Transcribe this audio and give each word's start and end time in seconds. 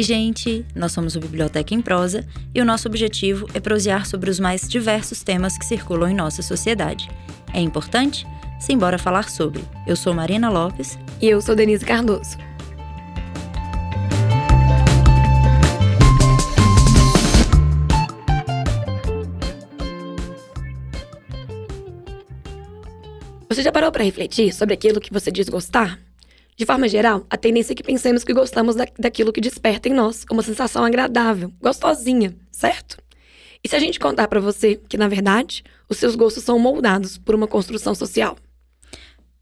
Oi, 0.00 0.04
gente! 0.04 0.64
Nós 0.74 0.92
somos 0.92 1.14
o 1.14 1.20
Biblioteca 1.20 1.74
em 1.74 1.82
Prosa 1.82 2.26
e 2.54 2.60
o 2.62 2.64
nosso 2.64 2.88
objetivo 2.88 3.46
é 3.52 3.60
prosear 3.60 4.06
sobre 4.06 4.30
os 4.30 4.40
mais 4.40 4.66
diversos 4.66 5.22
temas 5.22 5.58
que 5.58 5.66
circulam 5.66 6.08
em 6.08 6.14
nossa 6.14 6.40
sociedade. 6.40 7.10
É 7.52 7.60
importante? 7.60 8.26
Simbora 8.58 8.96
falar 8.96 9.28
sobre. 9.28 9.62
Eu 9.86 9.94
sou 9.94 10.14
Marina 10.14 10.48
Lopes. 10.48 10.98
E 11.20 11.26
eu 11.26 11.42
sou 11.42 11.54
Denise 11.54 11.84
Cardoso. 11.84 12.38
Você 23.50 23.62
já 23.62 23.70
parou 23.70 23.92
para 23.92 24.02
refletir 24.02 24.54
sobre 24.54 24.72
aquilo 24.72 24.98
que 24.98 25.12
você 25.12 25.30
diz 25.30 25.46
gostar? 25.50 26.00
De 26.60 26.66
forma 26.66 26.86
geral, 26.86 27.24
a 27.30 27.38
tendência 27.38 27.72
é 27.72 27.74
que 27.74 27.82
pensemos 27.82 28.22
que 28.22 28.34
gostamos 28.34 28.76
da, 28.76 28.84
daquilo 28.98 29.32
que 29.32 29.40
desperta 29.40 29.88
em 29.88 29.94
nós 29.94 30.26
uma 30.30 30.42
sensação 30.42 30.84
agradável, 30.84 31.50
gostosinha, 31.58 32.36
certo? 32.52 32.98
E 33.64 33.66
se 33.70 33.74
a 33.74 33.78
gente 33.78 33.98
contar 33.98 34.28
para 34.28 34.40
você 34.40 34.78
que, 34.86 34.98
na 34.98 35.08
verdade, 35.08 35.64
os 35.88 35.96
seus 35.96 36.14
gostos 36.14 36.44
são 36.44 36.58
moldados 36.58 37.16
por 37.16 37.34
uma 37.34 37.46
construção 37.46 37.94
social? 37.94 38.36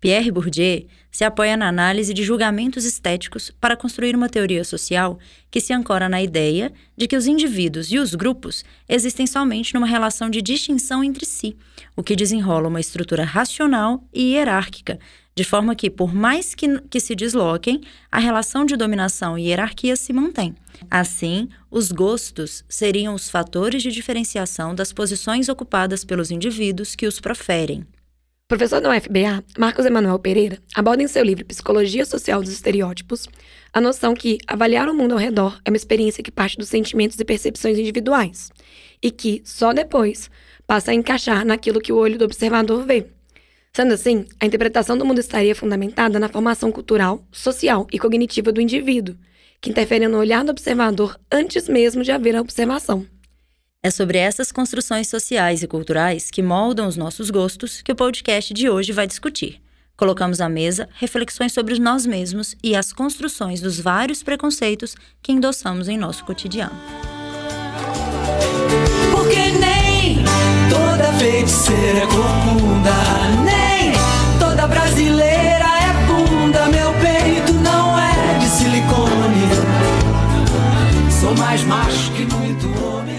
Pierre 0.00 0.30
Bourdieu 0.30 0.86
se 1.10 1.24
apoia 1.24 1.56
na 1.56 1.66
análise 1.66 2.14
de 2.14 2.22
julgamentos 2.22 2.84
estéticos 2.84 3.50
para 3.50 3.76
construir 3.76 4.14
uma 4.14 4.28
teoria 4.28 4.62
social 4.62 5.18
que 5.50 5.60
se 5.60 5.72
ancora 5.72 6.08
na 6.08 6.22
ideia 6.22 6.72
de 6.96 7.08
que 7.08 7.16
os 7.16 7.26
indivíduos 7.26 7.90
e 7.90 7.98
os 7.98 8.14
grupos 8.14 8.64
existem 8.88 9.26
somente 9.26 9.74
numa 9.74 9.88
relação 9.88 10.30
de 10.30 10.40
distinção 10.40 11.02
entre 11.02 11.26
si, 11.26 11.56
o 11.96 12.02
que 12.04 12.14
desenrola 12.14 12.68
uma 12.68 12.78
estrutura 12.78 13.24
racional 13.24 14.04
e 14.14 14.34
hierárquica, 14.34 15.00
de 15.38 15.44
forma 15.44 15.76
que, 15.76 15.88
por 15.88 16.12
mais 16.12 16.52
que, 16.52 16.80
que 16.90 16.98
se 16.98 17.14
desloquem, 17.14 17.80
a 18.10 18.18
relação 18.18 18.66
de 18.66 18.76
dominação 18.76 19.38
e 19.38 19.46
hierarquia 19.46 19.94
se 19.94 20.12
mantém. 20.12 20.52
Assim, 20.90 21.48
os 21.70 21.92
gostos 21.92 22.64
seriam 22.68 23.14
os 23.14 23.30
fatores 23.30 23.80
de 23.80 23.92
diferenciação 23.92 24.74
das 24.74 24.92
posições 24.92 25.48
ocupadas 25.48 26.04
pelos 26.04 26.32
indivíduos 26.32 26.96
que 26.96 27.06
os 27.06 27.20
proferem. 27.20 27.86
Professor 28.48 28.80
da 28.80 28.90
UFBA, 28.90 29.44
Marcos 29.56 29.86
Emanuel 29.86 30.18
Pereira, 30.18 30.58
aborda 30.74 31.04
em 31.04 31.06
seu 31.06 31.22
livro 31.22 31.44
Psicologia 31.44 32.04
Social 32.04 32.42
dos 32.42 32.50
Estereótipos 32.50 33.28
a 33.72 33.80
noção 33.80 34.14
que 34.14 34.38
avaliar 34.44 34.88
o 34.88 34.94
mundo 34.94 35.12
ao 35.12 35.18
redor 35.18 35.60
é 35.64 35.70
uma 35.70 35.76
experiência 35.76 36.24
que 36.24 36.32
parte 36.32 36.58
dos 36.58 36.68
sentimentos 36.68 37.20
e 37.20 37.24
percepções 37.24 37.78
individuais 37.78 38.50
e 39.00 39.12
que, 39.12 39.40
só 39.44 39.72
depois, 39.72 40.28
passa 40.66 40.90
a 40.90 40.94
encaixar 40.94 41.44
naquilo 41.44 41.80
que 41.80 41.92
o 41.92 41.96
olho 41.96 42.18
do 42.18 42.24
observador 42.24 42.84
vê. 42.84 43.06
Sendo 43.78 43.94
assim, 43.94 44.26
a 44.40 44.44
interpretação 44.44 44.98
do 44.98 45.04
mundo 45.04 45.20
estaria 45.20 45.54
fundamentada 45.54 46.18
na 46.18 46.28
formação 46.28 46.72
cultural, 46.72 47.24
social 47.30 47.86
e 47.92 47.96
cognitiva 47.96 48.50
do 48.50 48.60
indivíduo, 48.60 49.14
que 49.60 49.70
interfere 49.70 50.08
no 50.08 50.18
olhar 50.18 50.42
do 50.42 50.50
observador 50.50 51.16
antes 51.30 51.68
mesmo 51.68 52.02
de 52.02 52.10
haver 52.10 52.34
a 52.34 52.40
observação. 52.40 53.06
É 53.80 53.88
sobre 53.88 54.18
essas 54.18 54.50
construções 54.50 55.06
sociais 55.06 55.62
e 55.62 55.68
culturais 55.68 56.28
que 56.28 56.42
moldam 56.42 56.88
os 56.88 56.96
nossos 56.96 57.30
gostos 57.30 57.80
que 57.80 57.92
o 57.92 57.94
podcast 57.94 58.52
de 58.52 58.68
hoje 58.68 58.90
vai 58.90 59.06
discutir. 59.06 59.62
Colocamos 59.96 60.40
à 60.40 60.48
mesa 60.48 60.88
reflexões 60.94 61.52
sobre 61.52 61.78
nós 61.78 62.04
mesmos 62.04 62.56
e 62.60 62.74
as 62.74 62.92
construções 62.92 63.60
dos 63.60 63.78
vários 63.78 64.24
preconceitos 64.24 64.96
que 65.22 65.30
endossamos 65.30 65.86
em 65.86 65.96
nosso 65.96 66.24
cotidiano. 66.24 66.74
Porque 69.12 69.52
nem 69.52 70.24
toda 70.68 71.12
feiticeira 71.12 71.98
é 72.00 72.06
corcunda, 72.06 73.44
nem 73.44 73.67
mais 81.58 81.64
macho 81.64 82.12
que 82.12 82.22
muito 82.36 82.66
homem. 82.84 83.18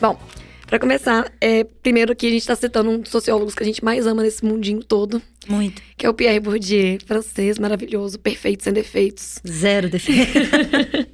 Bom, 0.00 0.18
para 0.66 0.78
começar, 0.78 1.30
é, 1.40 1.62
primeiro 1.64 2.16
que 2.16 2.26
a 2.26 2.30
gente 2.30 2.40
está 2.40 2.56
citando 2.56 2.90
um 2.90 2.98
dos 2.98 3.10
sociólogos 3.10 3.54
que 3.54 3.62
a 3.62 3.66
gente 3.66 3.84
mais 3.84 4.06
ama 4.06 4.22
nesse 4.22 4.44
mundinho 4.44 4.82
todo, 4.82 5.22
Muito. 5.46 5.80
que 5.96 6.06
é 6.06 6.10
o 6.10 6.14
Pierre 6.14 6.40
Bourdieu, 6.40 6.98
francês, 7.06 7.58
maravilhoso, 7.58 8.18
perfeito, 8.18 8.64
sem 8.64 8.72
defeitos. 8.72 9.38
Zero 9.46 9.88
defeito. 9.88 10.32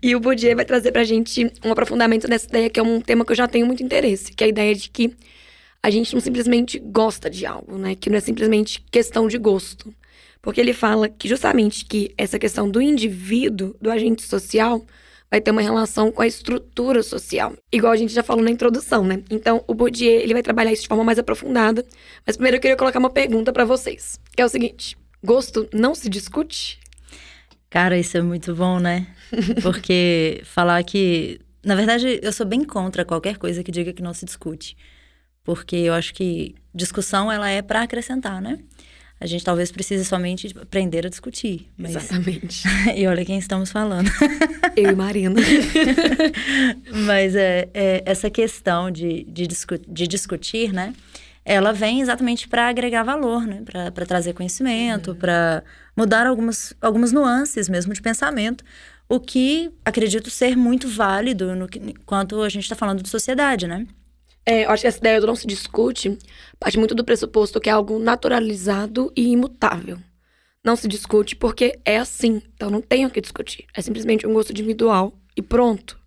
E 0.00 0.16
o 0.16 0.20
Bourdieu 0.20 0.54
vai 0.56 0.64
trazer 0.64 0.92
pra 0.92 1.04
gente 1.04 1.50
um 1.64 1.72
aprofundamento 1.72 2.28
nessa 2.28 2.46
ideia, 2.46 2.70
que 2.70 2.78
é 2.78 2.82
um 2.82 3.00
tema 3.00 3.24
que 3.24 3.32
eu 3.32 3.36
já 3.36 3.46
tenho 3.48 3.66
muito 3.66 3.82
interesse, 3.82 4.32
que 4.32 4.42
é 4.42 4.46
a 4.46 4.50
ideia 4.50 4.74
de 4.74 4.88
que 4.90 5.14
a 5.82 5.90
gente 5.90 6.12
não 6.14 6.20
simplesmente 6.20 6.78
gosta 6.78 7.28
de 7.28 7.46
algo, 7.46 7.76
né? 7.76 7.94
Que 7.94 8.10
não 8.10 8.16
é 8.16 8.20
simplesmente 8.20 8.82
questão 8.90 9.28
de 9.28 9.38
gosto. 9.38 9.92
Porque 10.42 10.60
ele 10.60 10.74
fala 10.74 11.08
que 11.08 11.28
justamente 11.28 11.84
que 11.84 12.12
essa 12.18 12.38
questão 12.38 12.68
do 12.68 12.82
indivíduo, 12.82 13.76
do 13.80 13.90
agente 13.90 14.22
social, 14.22 14.84
vai 15.30 15.40
ter 15.40 15.50
uma 15.50 15.62
relação 15.62 16.12
com 16.12 16.20
a 16.20 16.26
estrutura 16.26 17.02
social. 17.02 17.54
Igual 17.72 17.92
a 17.92 17.96
gente 17.96 18.12
já 18.12 18.22
falou 18.22 18.44
na 18.44 18.50
introdução, 18.50 19.02
né? 19.02 19.22
Então, 19.30 19.64
o 19.66 19.72
Bourdieu, 19.72 20.20
ele 20.20 20.34
vai 20.34 20.42
trabalhar 20.42 20.72
isso 20.72 20.82
de 20.82 20.88
forma 20.88 21.04
mais 21.04 21.18
aprofundada. 21.18 21.86
Mas 22.26 22.36
primeiro 22.36 22.58
eu 22.58 22.60
queria 22.60 22.76
colocar 22.76 22.98
uma 22.98 23.08
pergunta 23.08 23.50
pra 23.50 23.64
vocês, 23.64 24.20
que 24.36 24.42
é 24.42 24.44
o 24.44 24.48
seguinte: 24.48 24.94
gosto 25.24 25.66
não 25.72 25.94
se 25.94 26.10
discute? 26.10 26.78
Cara, 27.70 27.96
isso 27.96 28.18
é 28.18 28.20
muito 28.20 28.54
bom, 28.54 28.78
né? 28.78 29.06
Porque 29.62 30.42
falar 30.44 30.82
que. 30.82 31.40
Na 31.64 31.76
verdade, 31.76 32.20
eu 32.22 32.32
sou 32.32 32.44
bem 32.44 32.64
contra 32.64 33.04
qualquer 33.04 33.38
coisa 33.38 33.62
que 33.62 33.70
diga 33.70 33.92
que 33.92 34.02
não 34.02 34.12
se 34.12 34.26
discute. 34.26 34.76
Porque 35.42 35.76
eu 35.76 35.94
acho 35.94 36.12
que 36.12 36.54
discussão 36.74 37.32
ela 37.32 37.48
é 37.48 37.62
para 37.62 37.82
acrescentar, 37.82 38.42
né? 38.42 38.58
A 39.22 39.26
gente 39.26 39.44
talvez 39.44 39.70
precise 39.70 40.04
somente 40.04 40.52
aprender 40.60 41.06
a 41.06 41.08
discutir. 41.08 41.70
Mas... 41.78 41.94
Exatamente. 41.94 42.64
e 42.96 43.06
olha 43.06 43.24
quem 43.24 43.38
estamos 43.38 43.70
falando. 43.70 44.10
Eu 44.74 44.90
e 44.90 44.94
Marina. 44.96 45.40
Mas 47.06 47.36
é, 47.36 47.68
é, 47.72 48.02
essa 48.04 48.28
questão 48.28 48.90
de, 48.90 49.22
de, 49.22 49.46
discu 49.46 49.78
de 49.86 50.08
discutir, 50.08 50.72
né? 50.72 50.92
Ela 51.44 51.72
vem 51.72 52.00
exatamente 52.00 52.48
para 52.48 52.66
agregar 52.66 53.04
valor, 53.04 53.46
né? 53.46 53.62
Para 53.64 54.04
trazer 54.04 54.32
conhecimento, 54.32 55.14
para 55.14 55.62
mudar 55.96 56.26
algumas, 56.26 56.74
algumas 56.82 57.12
nuances 57.12 57.68
mesmo 57.68 57.94
de 57.94 58.02
pensamento. 58.02 58.64
O 59.08 59.20
que 59.20 59.70
acredito 59.84 60.30
ser 60.30 60.56
muito 60.56 60.88
válido 60.88 61.54
no 61.54 61.68
que, 61.68 61.78
enquanto 61.78 62.42
a 62.42 62.48
gente 62.48 62.64
está 62.64 62.74
falando 62.74 63.04
de 63.04 63.08
sociedade, 63.08 63.68
né? 63.68 63.86
É, 64.44 64.64
eu 64.64 64.70
acho 64.70 64.82
que 64.82 64.88
essa 64.88 64.98
ideia 64.98 65.20
do 65.20 65.26
não 65.26 65.36
se 65.36 65.46
discute 65.46 66.18
parte 66.58 66.78
muito 66.78 66.94
do 66.94 67.04
pressuposto 67.04 67.60
que 67.60 67.68
é 67.68 67.72
algo 67.72 67.98
naturalizado 67.98 69.12
e 69.16 69.28
imutável. 69.28 69.98
Não 70.64 70.76
se 70.76 70.86
discute 70.86 71.34
porque 71.34 71.78
é 71.84 71.98
assim, 71.98 72.42
então 72.54 72.70
não 72.70 72.80
tem 72.80 73.04
o 73.04 73.10
que 73.10 73.20
discutir. 73.20 73.66
É 73.74 73.82
simplesmente 73.82 74.26
um 74.26 74.32
gosto 74.32 74.50
individual 74.50 75.12
e 75.36 75.42
pronto. 75.42 75.98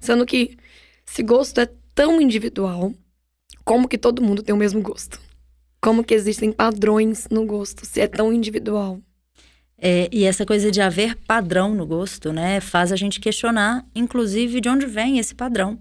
Sendo 0.00 0.26
que 0.26 0.56
se 1.04 1.22
gosto 1.22 1.60
é 1.60 1.68
tão 1.94 2.20
individual, 2.20 2.92
como 3.64 3.88
que 3.88 3.98
todo 3.98 4.22
mundo 4.22 4.42
tem 4.42 4.54
o 4.54 4.58
mesmo 4.58 4.80
gosto? 4.80 5.20
Como 5.80 6.02
que 6.02 6.14
existem 6.14 6.50
padrões 6.52 7.28
no 7.30 7.44
gosto, 7.44 7.84
se 7.84 8.00
é 8.00 8.06
tão 8.06 8.32
individual? 8.32 9.00
É, 9.78 10.08
e 10.12 10.24
essa 10.24 10.46
coisa 10.46 10.70
de 10.70 10.80
haver 10.80 11.16
padrão 11.16 11.74
no 11.74 11.84
gosto, 11.84 12.32
né, 12.32 12.60
faz 12.60 12.92
a 12.92 12.96
gente 12.96 13.20
questionar, 13.20 13.84
inclusive, 13.94 14.60
de 14.60 14.68
onde 14.68 14.86
vem 14.86 15.18
esse 15.18 15.34
padrão. 15.34 15.78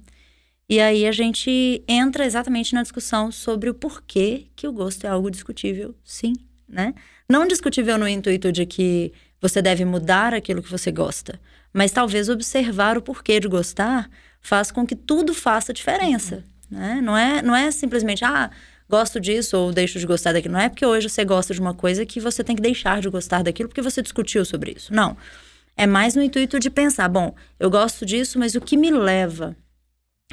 E 0.72 0.80
aí 0.80 1.06
a 1.06 1.12
gente 1.12 1.84
entra 1.86 2.26
exatamente 2.26 2.74
na 2.74 2.82
discussão 2.82 3.30
sobre 3.30 3.70
o 3.70 3.74
porquê 3.74 4.48
que 4.56 4.66
o 4.66 4.72
gosto 4.72 5.06
é 5.06 5.10
algo 5.10 5.30
discutível, 5.30 5.94
sim, 6.02 6.32
né? 6.66 6.94
Não 7.28 7.46
discutível 7.46 7.98
no 7.98 8.08
intuito 8.08 8.54
de 8.54 8.66
que 8.66 9.12
você 9.42 9.62
deve 9.62 9.84
mudar 9.84 10.34
aquilo 10.34 10.64
que 10.64 10.72
você 10.72 10.90
gosta, 10.90 11.38
mas 11.74 11.92
talvez 11.92 12.30
observar 12.30 12.98
o 12.98 13.02
porquê 13.02 13.38
de 13.38 13.50
gostar 13.50 14.10
faz 14.40 14.72
com 14.72 14.88
que 14.88 14.96
tudo 14.96 15.34
faça 15.34 15.74
diferença, 15.74 16.46
né? 16.70 17.02
Não 17.04 17.18
é, 17.18 17.42
não 17.42 17.54
é 17.54 17.70
simplesmente, 17.70 18.24
ah, 18.24 18.50
gosto 18.90 19.20
disso 19.20 19.58
ou 19.58 19.74
deixo 19.74 20.00
de 20.00 20.08
gostar 20.08 20.32
daquilo. 20.32 20.54
Não 20.54 20.62
é 20.62 20.70
porque 20.70 20.86
hoje 20.86 21.10
você 21.10 21.26
gosta 21.26 21.54
de 21.54 21.60
uma 21.60 21.74
coisa 21.74 22.06
que 22.06 22.22
você 22.22 22.46
tem 22.46 22.56
que 22.56 22.62
deixar 22.62 23.02
de 23.02 23.10
gostar 23.10 23.44
daquilo 23.44 23.68
porque 23.68 23.82
você 23.82 24.02
discutiu 24.02 24.46
sobre 24.46 24.72
isso. 24.78 24.94
Não. 24.94 25.18
É 25.76 25.86
mais 25.86 26.16
no 26.16 26.24
intuito 26.24 26.58
de 26.62 26.70
pensar, 26.70 27.10
bom, 27.10 27.36
eu 27.60 27.70
gosto 27.70 28.06
disso, 28.06 28.40
mas 28.40 28.56
o 28.56 28.62
que 28.62 28.78
me 28.78 28.90
leva 28.90 29.54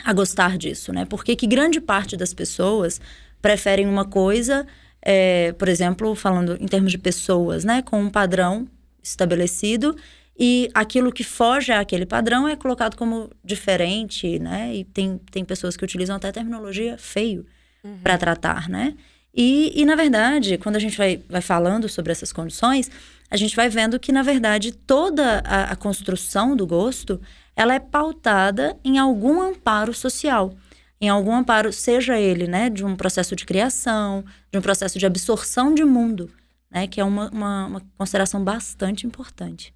a 0.04 0.12
gostar 0.12 0.56
disso, 0.56 0.92
né? 0.92 1.04
Porque 1.04 1.36
que 1.36 1.46
grande 1.46 1.80
parte 1.80 2.16
das 2.16 2.32
pessoas 2.32 3.00
preferem 3.40 3.86
uma 3.86 4.04
coisa, 4.04 4.66
é, 5.02 5.52
por 5.52 5.68
exemplo, 5.68 6.14
falando 6.14 6.56
em 6.60 6.66
termos 6.66 6.90
de 6.90 6.98
pessoas, 6.98 7.64
né? 7.64 7.82
Com 7.82 8.00
um 8.00 8.10
padrão 8.10 8.66
estabelecido 9.02 9.96
e 10.38 10.70
aquilo 10.72 11.10
que 11.10 11.24
foge 11.24 11.72
àquele 11.72 12.06
padrão 12.06 12.46
é 12.46 12.54
colocado 12.54 12.96
como 12.96 13.30
diferente, 13.44 14.38
né? 14.38 14.74
E 14.74 14.84
tem, 14.84 15.20
tem 15.30 15.44
pessoas 15.44 15.76
que 15.76 15.84
utilizam 15.84 16.14
até 16.14 16.30
terminologia 16.30 16.96
feio 16.96 17.44
uhum. 17.82 17.98
para 18.02 18.16
tratar, 18.16 18.68
né? 18.68 18.94
E, 19.34 19.72
e, 19.80 19.84
na 19.84 19.94
verdade, 19.94 20.56
quando 20.58 20.76
a 20.76 20.78
gente 20.78 20.96
vai, 20.96 21.20
vai 21.28 21.40
falando 21.40 21.88
sobre 21.88 22.12
essas 22.12 22.32
condições, 22.32 22.90
a 23.30 23.36
gente 23.36 23.54
vai 23.54 23.68
vendo 23.68 23.98
que, 23.98 24.12
na 24.12 24.22
verdade, 24.22 24.72
toda 24.72 25.40
a, 25.44 25.72
a 25.72 25.76
construção 25.76 26.56
do 26.56 26.66
gosto, 26.66 27.20
ela 27.54 27.74
é 27.74 27.78
pautada 27.78 28.78
em 28.84 28.98
algum 28.98 29.40
amparo 29.40 29.92
social. 29.92 30.54
Em 31.00 31.08
algum 31.08 31.34
amparo, 31.34 31.72
seja 31.72 32.18
ele, 32.18 32.46
né, 32.46 32.68
de 32.70 32.84
um 32.84 32.96
processo 32.96 33.36
de 33.36 33.44
criação, 33.44 34.24
de 34.50 34.58
um 34.58 34.62
processo 34.62 34.98
de 34.98 35.06
absorção 35.06 35.74
de 35.74 35.84
mundo, 35.84 36.30
né, 36.70 36.86
que 36.86 37.00
é 37.00 37.04
uma, 37.04 37.30
uma, 37.30 37.66
uma 37.66 37.82
consideração 37.96 38.42
bastante 38.42 39.06
importante. 39.06 39.72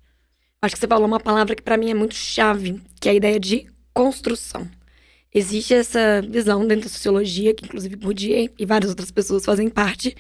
Acho 0.61 0.75
que 0.75 0.81
você 0.81 0.89
falou 0.89 1.07
uma 1.07 1.21
palavra 1.21 1.55
que 1.55 1.63
para 1.63 1.77
mim 1.77 1.91
é 1.91 1.95
muito 1.95 2.15
chave, 2.15 2.81
que 3.01 3.09
é 3.09 3.13
a 3.13 3.15
ideia 3.15 3.39
de 3.39 3.67
construção. 3.93 4.69
Existe 5.35 5.75
essa 5.75 6.21
visão 6.23 6.67
dentro 6.67 6.85
da 6.85 6.91
sociologia, 6.91 7.55
que 7.55 7.65
inclusive 7.65 7.97
Bourdieu 7.97 8.51
e 8.59 8.67
várias 8.67 8.91
outras 8.91 9.11
pessoas 9.11 9.45
fazem 9.45 9.69
parte, 9.69 10.15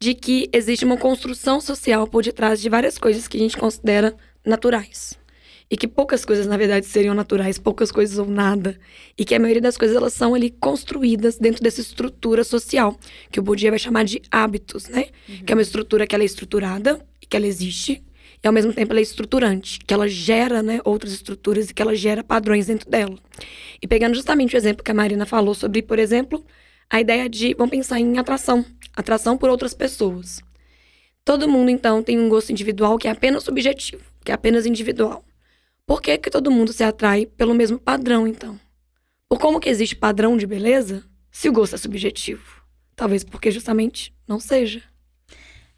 de 0.00 0.14
que 0.14 0.48
existe 0.52 0.84
uma 0.84 0.96
construção 0.96 1.60
social 1.60 2.06
por 2.06 2.22
detrás 2.22 2.60
de 2.60 2.68
várias 2.68 2.98
coisas 2.98 3.26
que 3.26 3.36
a 3.36 3.40
gente 3.40 3.56
considera 3.56 4.14
naturais. 4.44 5.18
E 5.70 5.76
que 5.76 5.86
poucas 5.86 6.24
coisas, 6.24 6.46
na 6.46 6.56
verdade, 6.56 6.86
seriam 6.86 7.14
naturais, 7.14 7.58
poucas 7.58 7.92
coisas 7.92 8.16
ou 8.16 8.26
nada. 8.26 8.78
E 9.18 9.24
que 9.24 9.34
a 9.34 9.38
maioria 9.38 9.60
das 9.60 9.76
coisas, 9.76 9.96
elas 9.96 10.14
são 10.14 10.34
ali 10.34 10.50
construídas 10.50 11.36
dentro 11.36 11.62
dessa 11.62 11.82
estrutura 11.82 12.42
social, 12.42 12.98
que 13.30 13.38
o 13.38 13.42
Bourdieu 13.42 13.70
vai 13.70 13.78
chamar 13.78 14.04
de 14.04 14.22
hábitos, 14.30 14.88
né? 14.88 15.06
Uhum. 15.28 15.44
Que 15.44 15.52
é 15.52 15.54
uma 15.54 15.60
estrutura 15.60 16.06
que 16.06 16.14
ela 16.14 16.24
é 16.24 16.26
estruturada, 16.26 17.04
e 17.20 17.26
que 17.26 17.36
ela 17.36 17.46
existe, 17.46 18.02
e 18.42 18.46
ao 18.46 18.52
mesmo 18.52 18.72
tempo 18.72 18.92
ela 18.92 19.00
é 19.00 19.02
estruturante, 19.02 19.80
que 19.84 19.92
ela 19.92 20.08
gera 20.08 20.62
né, 20.62 20.80
outras 20.84 21.12
estruturas 21.12 21.68
e 21.68 21.74
que 21.74 21.82
ela 21.82 21.94
gera 21.94 22.22
padrões 22.22 22.66
dentro 22.66 22.88
dela. 22.88 23.18
E 23.82 23.86
pegando 23.86 24.14
justamente 24.14 24.54
o 24.54 24.56
exemplo 24.56 24.84
que 24.84 24.90
a 24.90 24.94
Marina 24.94 25.26
falou 25.26 25.54
sobre, 25.54 25.82
por 25.82 25.98
exemplo, 25.98 26.44
a 26.90 27.00
ideia 27.00 27.28
de, 27.28 27.54
vamos 27.54 27.70
pensar 27.70 28.00
em 28.00 28.18
atração, 28.18 28.64
atração 28.94 29.36
por 29.36 29.50
outras 29.50 29.74
pessoas. 29.74 30.40
Todo 31.24 31.48
mundo, 31.48 31.70
então, 31.70 32.02
tem 32.02 32.18
um 32.18 32.28
gosto 32.28 32.50
individual 32.50 32.96
que 32.96 33.06
é 33.06 33.10
apenas 33.10 33.44
subjetivo, 33.44 34.02
que 34.24 34.30
é 34.30 34.34
apenas 34.34 34.64
individual. 34.64 35.24
Por 35.86 36.00
que, 36.00 36.16
que 36.18 36.30
todo 36.30 36.50
mundo 36.50 36.72
se 36.72 36.82
atrai 36.82 37.26
pelo 37.26 37.54
mesmo 37.54 37.78
padrão, 37.78 38.26
então? 38.26 38.58
Por 39.28 39.38
como 39.38 39.60
que 39.60 39.68
existe 39.68 39.94
padrão 39.94 40.36
de 40.36 40.46
beleza 40.46 41.04
se 41.30 41.48
o 41.48 41.52
gosto 41.52 41.74
é 41.74 41.78
subjetivo? 41.78 42.62
Talvez 42.96 43.24
porque 43.24 43.50
justamente 43.50 44.12
não 44.26 44.40
seja. 44.40 44.82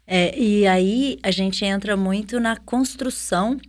É, 0.07 0.37
e 0.37 0.65
aí 0.65 1.19
a 1.21 1.31
gente 1.31 1.63
entra 1.63 1.95
muito 1.95 2.39
na 2.39 2.57
construção 2.57 3.59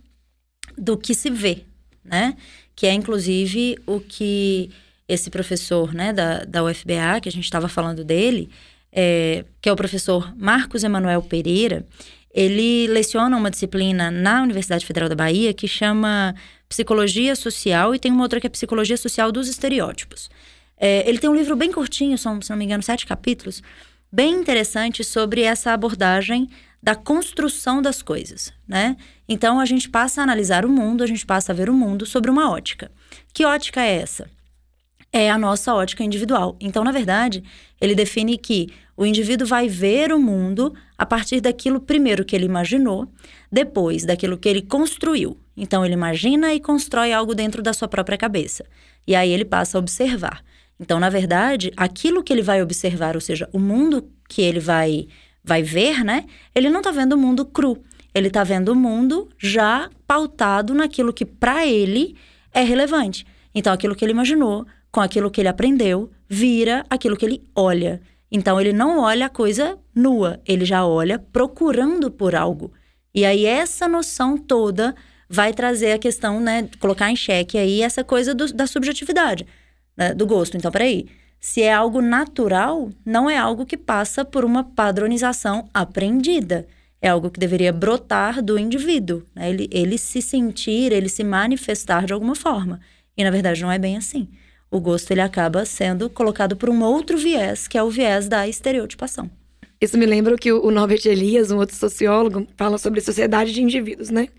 do 0.77 0.97
que 0.97 1.13
se 1.13 1.29
vê, 1.29 1.65
né? 2.03 2.35
Que 2.75 2.87
é 2.87 2.93
inclusive 2.93 3.77
o 3.85 3.99
que 3.99 4.71
esse 5.13 5.29
professor 5.29 5.93
né, 5.93 6.11
da, 6.11 6.43
da 6.43 6.63
UFBA, 6.63 7.21
que 7.21 7.29
a 7.29 7.31
gente 7.31 7.43
estava 7.43 7.67
falando 7.67 8.03
dele, 8.03 8.49
é, 8.91 9.45
que 9.61 9.69
é 9.69 9.71
o 9.71 9.75
professor 9.75 10.33
Marcos 10.35 10.83
Emanuel 10.83 11.21
Pereira, 11.21 11.85
ele 12.33 12.87
leciona 12.87 13.37
uma 13.37 13.51
disciplina 13.51 14.09
na 14.09 14.41
Universidade 14.41 14.85
Federal 14.85 15.07
da 15.07 15.15
Bahia 15.15 15.53
que 15.53 15.67
chama 15.67 16.33
Psicologia 16.67 17.35
Social 17.35 17.93
e 17.93 17.99
tem 17.99 18.11
uma 18.11 18.23
outra 18.23 18.39
que 18.39 18.47
é 18.47 18.49
Psicologia 18.49 18.97
Social 18.97 19.31
dos 19.31 19.47
Estereótipos. 19.47 20.29
É, 20.77 21.07
ele 21.07 21.19
tem 21.19 21.29
um 21.29 21.35
livro 21.35 21.55
bem 21.55 21.71
curtinho, 21.71 22.17
são, 22.17 22.41
se 22.41 22.49
não 22.49 22.57
me 22.57 22.65
engano, 22.65 22.81
sete 22.81 23.05
capítulos, 23.05 23.61
bem 24.11 24.33
interessante 24.33 25.03
sobre 25.03 25.41
essa 25.41 25.71
abordagem 25.71 26.49
da 26.81 26.95
construção 26.95 27.81
das 27.81 28.01
coisas, 28.01 28.51
né? 28.67 28.97
Então 29.29 29.59
a 29.59 29.65
gente 29.65 29.89
passa 29.89 30.19
a 30.19 30.23
analisar 30.23 30.65
o 30.65 30.69
mundo, 30.69 31.03
a 31.03 31.07
gente 31.07 31.25
passa 31.25 31.51
a 31.51 31.55
ver 31.55 31.69
o 31.69 31.73
mundo 31.73 32.05
sobre 32.05 32.29
uma 32.29 32.51
ótica. 32.51 32.91
Que 33.31 33.45
ótica 33.45 33.79
é 33.81 34.01
essa? 34.01 34.29
É 35.15 35.29
a 35.29 35.37
nossa 35.37 35.75
ótica 35.75 36.03
individual. 36.03 36.57
Então, 36.59 36.83
na 36.83 36.91
verdade, 36.91 37.43
ele 37.79 37.93
define 37.93 38.35
que 38.35 38.69
o 38.97 39.05
indivíduo 39.05 39.45
vai 39.45 39.69
ver 39.69 40.11
o 40.11 40.19
mundo 40.19 40.73
a 40.97 41.05
partir 41.05 41.39
daquilo 41.39 41.79
primeiro 41.79 42.25
que 42.25 42.35
ele 42.35 42.45
imaginou, 42.45 43.07
depois 43.51 44.05
daquilo 44.05 44.39
que 44.39 44.49
ele 44.49 44.63
construiu. 44.63 45.37
Então, 45.55 45.85
ele 45.85 45.93
imagina 45.93 46.51
e 46.51 46.59
constrói 46.59 47.13
algo 47.13 47.35
dentro 47.35 47.61
da 47.61 47.73
sua 47.73 47.87
própria 47.87 48.17
cabeça. 48.17 48.65
E 49.05 49.13
aí 49.13 49.29
ele 49.29 49.45
passa 49.45 49.77
a 49.77 49.79
observar. 49.79 50.43
Então, 50.79 50.99
na 50.99 51.09
verdade, 51.09 51.71
aquilo 51.77 52.23
que 52.23 52.33
ele 52.33 52.41
vai 52.41 52.63
observar, 52.63 53.13
ou 53.13 53.21
seja, 53.21 53.47
o 53.53 53.59
mundo 53.59 54.09
que 54.27 54.41
ele 54.41 54.59
vai, 54.59 55.07
vai 55.43 55.61
ver, 55.61 56.03
né? 56.03 56.25
Ele 56.55 56.71
não 56.71 56.79
está 56.79 56.89
vendo 56.89 57.13
o 57.13 57.17
mundo 57.17 57.45
cru. 57.45 57.83
Ele 58.15 58.29
está 58.29 58.43
vendo 58.43 58.69
o 58.69 58.75
mundo 58.75 59.29
já 59.37 59.91
pautado 60.07 60.73
naquilo 60.73 61.13
que 61.13 61.23
para 61.23 61.67
ele 61.67 62.15
é 62.51 62.63
relevante. 62.63 63.25
Então, 63.53 63.71
aquilo 63.71 63.95
que 63.95 64.03
ele 64.03 64.11
imaginou, 64.11 64.65
com 64.93 65.01
aquilo 65.01 65.31
que 65.31 65.41
ele 65.41 65.47
aprendeu, 65.47 66.11
vira 66.29 66.85
aquilo 66.87 67.17
que 67.17 67.25
ele 67.25 67.43
olha. 67.55 67.99
Então, 68.31 68.61
ele 68.61 68.71
não 68.71 68.99
olha 68.99 69.25
a 69.25 69.29
coisa 69.29 69.75
nua, 69.93 70.39
ele 70.45 70.65
já 70.65 70.85
olha 70.85 71.17
procurando 71.17 72.11
por 72.11 72.35
algo. 72.35 72.71
E 73.13 73.25
aí, 73.25 73.43
essa 73.43 73.87
noção 73.87 74.37
toda 74.37 74.95
vai 75.27 75.51
trazer 75.51 75.93
a 75.93 75.97
questão, 75.97 76.39
né? 76.39 76.69
Colocar 76.79 77.09
em 77.09 77.15
xeque 77.15 77.57
aí 77.57 77.81
essa 77.81 78.03
coisa 78.03 78.35
do, 78.35 78.53
da 78.53 78.67
subjetividade 78.67 79.47
né, 79.97 80.13
do 80.13 80.27
gosto. 80.27 80.55
Então, 80.55 80.71
peraí. 80.71 81.07
Se 81.39 81.61
é 81.61 81.73
algo 81.73 82.01
natural, 82.01 82.89
não 83.05 83.29
é 83.29 83.35
algo 83.35 83.65
que 83.65 83.75
passa 83.75 84.23
por 84.23 84.45
uma 84.45 84.63
padronização 84.63 85.69
aprendida. 85.73 86.65
É 87.01 87.09
algo 87.09 87.29
que 87.29 87.39
deveria 87.39 87.73
brotar 87.73 88.41
do 88.41 88.57
indivíduo. 88.57 89.23
Né? 89.35 89.49
Ele, 89.49 89.67
ele 89.69 89.97
se 89.97 90.21
sentir, 90.21 90.93
ele 90.93 91.09
se 91.09 91.21
manifestar 91.21 92.05
de 92.05 92.13
alguma 92.13 92.33
forma. 92.33 92.79
E, 93.17 93.23
na 93.25 93.29
verdade, 93.29 93.61
não 93.61 93.69
é 93.69 93.77
bem 93.77 93.97
assim. 93.97 94.29
O 94.73 94.81
gosto 94.81 95.11
ele 95.11 95.21
acaba 95.21 95.65
sendo 95.65 96.09
colocado 96.09 96.55
por 96.57 96.67
um 96.67 96.81
outro 96.81 97.15
viés, 97.15 97.67
que 97.67 97.77
é 97.77 97.83
o 97.83 97.91
viés 97.91 98.27
da 98.27 98.47
estereotipação. 98.47 99.29
Isso 99.79 99.95
me 99.99 100.05
lembra 100.07 100.35
que 100.35 100.51
o 100.51 100.71
Norbert 100.71 101.05
Elias, 101.05 101.51
um 101.51 101.57
outro 101.57 101.75
sociólogo, 101.75 102.47
fala 102.57 102.79
sobre 102.79 102.99
sociedade 102.99 103.53
de 103.53 103.61
indivíduos, 103.61 104.09
né? 104.09 104.29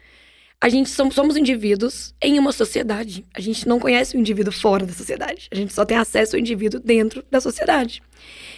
a 0.61 0.69
gente 0.69 0.91
somos, 0.91 1.15
somos 1.15 1.37
indivíduos 1.37 2.15
em 2.21 2.37
uma 2.37 2.51
sociedade. 2.51 3.25
A 3.33 3.41
gente 3.41 3.69
não 3.69 3.79
conhece 3.79 4.17
o 4.17 4.19
indivíduo 4.19 4.53
fora 4.53 4.85
da 4.85 4.93
sociedade. 4.93 5.47
A 5.53 5.55
gente 5.55 5.73
só 5.73 5.85
tem 5.85 5.97
acesso 5.97 6.35
ao 6.35 6.41
indivíduo 6.41 6.81
dentro 6.81 7.25
da 7.31 7.41
sociedade. 7.41 8.03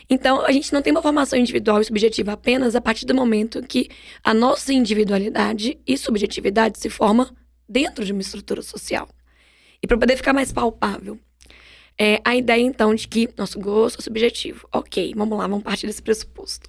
Então, 0.08 0.40
a 0.46 0.52
gente 0.52 0.72
não 0.72 0.80
tem 0.80 0.92
uma 0.92 1.02
formação 1.02 1.38
individual 1.38 1.80
e 1.80 1.84
subjetiva 1.84 2.32
apenas 2.32 2.74
a 2.74 2.80
partir 2.80 3.04
do 3.04 3.14
momento 3.14 3.60
que 3.62 3.90
a 4.24 4.32
nossa 4.32 4.72
individualidade 4.72 5.78
e 5.86 5.98
subjetividade 5.98 6.78
se 6.78 6.88
forma 6.88 7.34
dentro 7.68 8.02
de 8.02 8.12
uma 8.12 8.22
estrutura 8.22 8.62
social. 8.62 9.08
E 9.82 9.86
para 9.86 9.98
poder 9.98 10.16
ficar 10.16 10.32
mais 10.32 10.52
palpável, 10.52 11.18
é 11.98 12.20
a 12.24 12.36
ideia 12.36 12.60
então 12.60 12.94
de 12.94 13.08
que 13.08 13.28
nosso 13.36 13.58
gosto 13.58 14.00
é 14.00 14.02
subjetivo. 14.02 14.68
Ok, 14.72 15.14
vamos 15.16 15.38
lá, 15.38 15.46
vamos 15.46 15.64
partir 15.64 15.86
desse 15.86 16.02
pressuposto. 16.02 16.68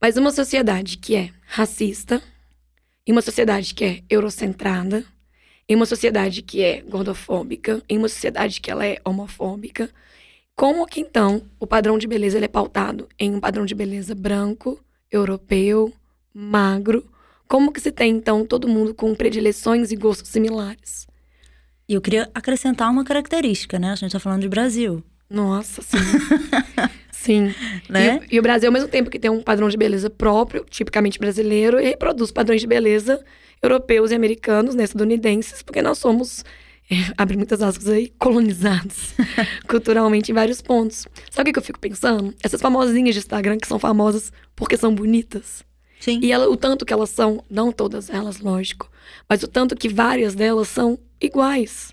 Mas 0.00 0.16
uma 0.16 0.32
sociedade 0.32 0.98
que 0.98 1.14
é 1.14 1.30
racista, 1.46 2.22
em 3.06 3.12
uma 3.12 3.22
sociedade 3.22 3.74
que 3.74 3.84
é 3.84 4.02
eurocentrada, 4.08 5.04
em 5.68 5.76
uma 5.76 5.86
sociedade 5.86 6.42
que 6.42 6.62
é 6.62 6.80
gordofóbica, 6.82 7.82
em 7.88 7.98
uma 7.98 8.08
sociedade 8.08 8.60
que 8.60 8.70
ela 8.70 8.84
é 8.84 8.98
homofóbica, 9.04 9.90
como 10.54 10.86
que 10.86 11.00
então 11.00 11.42
o 11.58 11.66
padrão 11.66 11.98
de 11.98 12.06
beleza 12.06 12.38
ele 12.38 12.44
é 12.44 12.48
pautado 12.48 13.08
em 13.18 13.34
um 13.34 13.40
padrão 13.40 13.64
de 13.64 13.74
beleza 13.74 14.14
branco, 14.14 14.78
europeu, 15.10 15.92
magro? 16.32 17.08
Como 17.48 17.72
que 17.72 17.80
se 17.80 17.92
tem 17.92 18.16
então 18.16 18.46
todo 18.46 18.68
mundo 18.68 18.94
com 18.94 19.14
predileções 19.14 19.90
e 19.90 19.96
gostos 19.96 20.30
similares? 20.30 21.06
E 21.92 21.94
eu 21.94 22.00
queria 22.00 22.26
acrescentar 22.34 22.90
uma 22.90 23.04
característica, 23.04 23.78
né? 23.78 23.88
A 23.92 23.94
gente 23.94 24.06
está 24.06 24.18
falando 24.18 24.40
de 24.40 24.48
Brasil. 24.48 25.04
Nossa, 25.28 25.82
sim. 25.82 25.98
Sim. 27.12 27.54
Né? 27.88 28.18
E, 28.28 28.36
e, 28.36 28.38
o 28.40 28.42
Brasil, 28.42 28.68
ao 28.68 28.72
mesmo 28.72 28.88
tempo 28.88 29.08
que 29.08 29.18
tem 29.18 29.30
um 29.30 29.42
padrão 29.42 29.68
de 29.68 29.76
beleza 29.76 30.10
próprio, 30.10 30.64
tipicamente 30.68 31.20
brasileiro, 31.20 31.78
e 31.78 31.84
reproduz 31.84 32.32
padrões 32.32 32.62
de 32.62 32.66
beleza 32.66 33.22
europeus 33.62 34.10
e 34.10 34.14
americanos, 34.14 34.74
né, 34.74 34.82
estadunidenses, 34.82 35.62
porque 35.62 35.80
nós 35.80 35.98
somos, 35.98 36.44
é, 36.90 36.96
abre 37.16 37.36
muitas 37.36 37.62
aspas 37.62 37.86
aí, 37.88 38.08
colonizados 38.18 39.14
culturalmente 39.68 40.32
em 40.32 40.34
vários 40.34 40.60
pontos. 40.60 41.06
Sabe 41.30 41.50
o 41.50 41.52
que 41.52 41.58
eu 41.60 41.62
fico 41.62 41.78
pensando? 41.78 42.34
Essas 42.42 42.60
famosinhas 42.60 43.14
de 43.14 43.20
Instagram 43.20 43.58
que 43.58 43.68
são 43.68 43.78
famosas 43.78 44.32
porque 44.56 44.76
são 44.76 44.92
bonitas. 44.92 45.62
Sim. 46.00 46.18
E 46.20 46.32
ela, 46.32 46.48
o 46.48 46.56
tanto 46.56 46.84
que 46.84 46.92
elas 46.92 47.10
são, 47.10 47.44
não 47.48 47.70
todas 47.70 48.10
elas, 48.10 48.40
lógico, 48.40 48.90
mas 49.28 49.44
o 49.44 49.46
tanto 49.46 49.76
que 49.76 49.88
várias 49.88 50.34
delas 50.34 50.66
são 50.66 50.98
iguais. 51.26 51.92